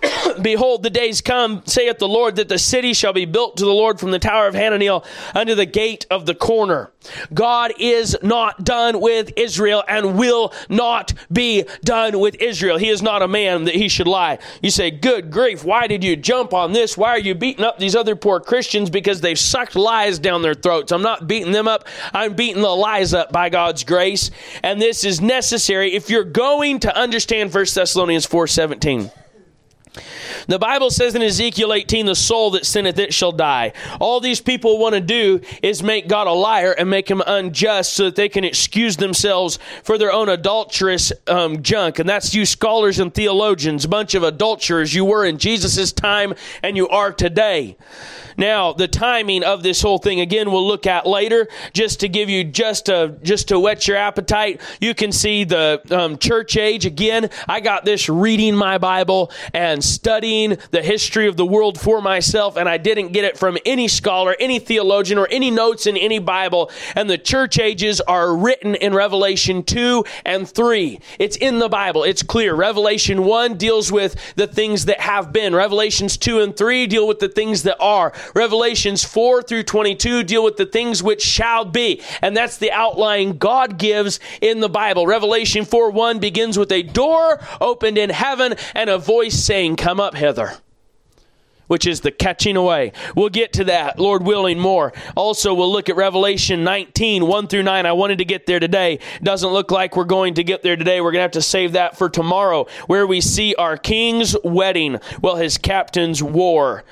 [0.42, 3.72] Behold, the days come, saith the Lord, that the city shall be built to the
[3.72, 6.92] Lord from the tower of Hananel unto the gate of the corner.
[7.32, 12.76] God is not done with Israel and will not be done with Israel.
[12.76, 14.38] He is not a man that he should lie.
[14.62, 16.96] You say, Good grief, why did you jump on this?
[16.96, 18.90] Why are you beating up these other poor Christians?
[18.90, 20.92] Because they've sucked lies down their throats.
[20.92, 24.30] I'm not beating them up, I'm beating the lies up by God's grace.
[24.62, 29.10] And this is necessary if you're going to understand 1 Thessalonians 4 17.
[30.46, 33.72] The Bible says in Ezekiel 18, the soul that sinneth it shall die.
[34.00, 37.94] All these people want to do is make God a liar and make him unjust
[37.94, 41.98] so that they can excuse themselves for their own adulterous um, junk.
[41.98, 44.94] And that's you scholars and theologians, bunch of adulterers.
[44.94, 47.76] You were in Jesus' time and you are today.
[48.38, 52.30] Now, the timing of this whole thing again we'll look at later just to give
[52.30, 54.60] you just a just to whet your appetite.
[54.80, 57.30] You can see the um, church age again.
[57.48, 62.56] I got this reading my Bible and studying the history of the world for myself
[62.56, 66.18] and I didn't get it from any scholar, any theologian or any notes in any
[66.18, 66.70] Bible.
[66.94, 71.00] And the church ages are written in Revelation 2 and 3.
[71.18, 72.04] It's in the Bible.
[72.04, 72.54] It's clear.
[72.54, 75.54] Revelation 1 deals with the things that have been.
[75.54, 78.12] Revelations 2 and 3 deal with the things that are.
[78.34, 82.02] Revelations 4 through 22 deal with the things which shall be.
[82.22, 85.06] And that's the outline God gives in the Bible.
[85.06, 90.00] Revelation 4 1 begins with a door opened in heaven and a voice saying, Come
[90.00, 90.58] up hither
[91.68, 92.92] which is the catching away.
[93.14, 94.92] We'll get to that, Lord willing, more.
[95.14, 97.86] Also, we'll look at Revelation 19, 1 through 9.
[97.86, 98.98] I wanted to get there today.
[99.22, 101.00] Doesn't look like we're going to get there today.
[101.00, 104.98] We're going to have to save that for tomorrow, where we see our king's wedding
[105.22, 106.84] well, his captain's war.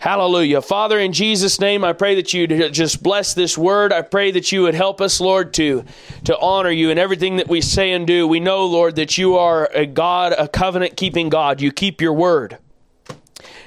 [0.00, 0.62] Hallelujah.
[0.62, 3.92] Father, in Jesus' name, I pray that you just bless this word.
[3.92, 5.84] I pray that you would help us, Lord, to,
[6.24, 8.26] to honor you in everything that we say and do.
[8.26, 11.60] We know, Lord, that you are a God, a covenant keeping God.
[11.60, 12.56] You keep your word.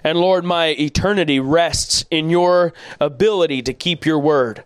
[0.04, 4.64] And Lord, my eternity rests in your ability to keep your word.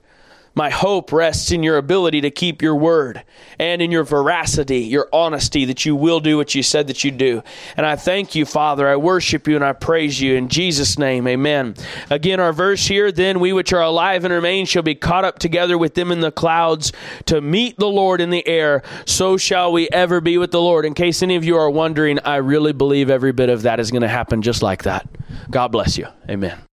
[0.57, 3.23] My hope rests in your ability to keep your word
[3.59, 7.11] and in your veracity, your honesty that you will do what you said that you
[7.11, 7.43] do.
[7.77, 8.87] And I thank you, Father.
[8.87, 11.27] I worship you and I praise you in Jesus' name.
[11.27, 11.75] Amen.
[12.09, 15.37] Again, our verse here then we which are alive and remain shall be caught up
[15.37, 16.91] together with them in the clouds
[17.27, 18.81] to meet the Lord in the air.
[19.05, 20.85] So shall we ever be with the Lord.
[20.85, 23.91] In case any of you are wondering, I really believe every bit of that is
[23.91, 25.07] going to happen just like that.
[25.51, 26.07] God bless you.
[26.27, 26.66] Amen.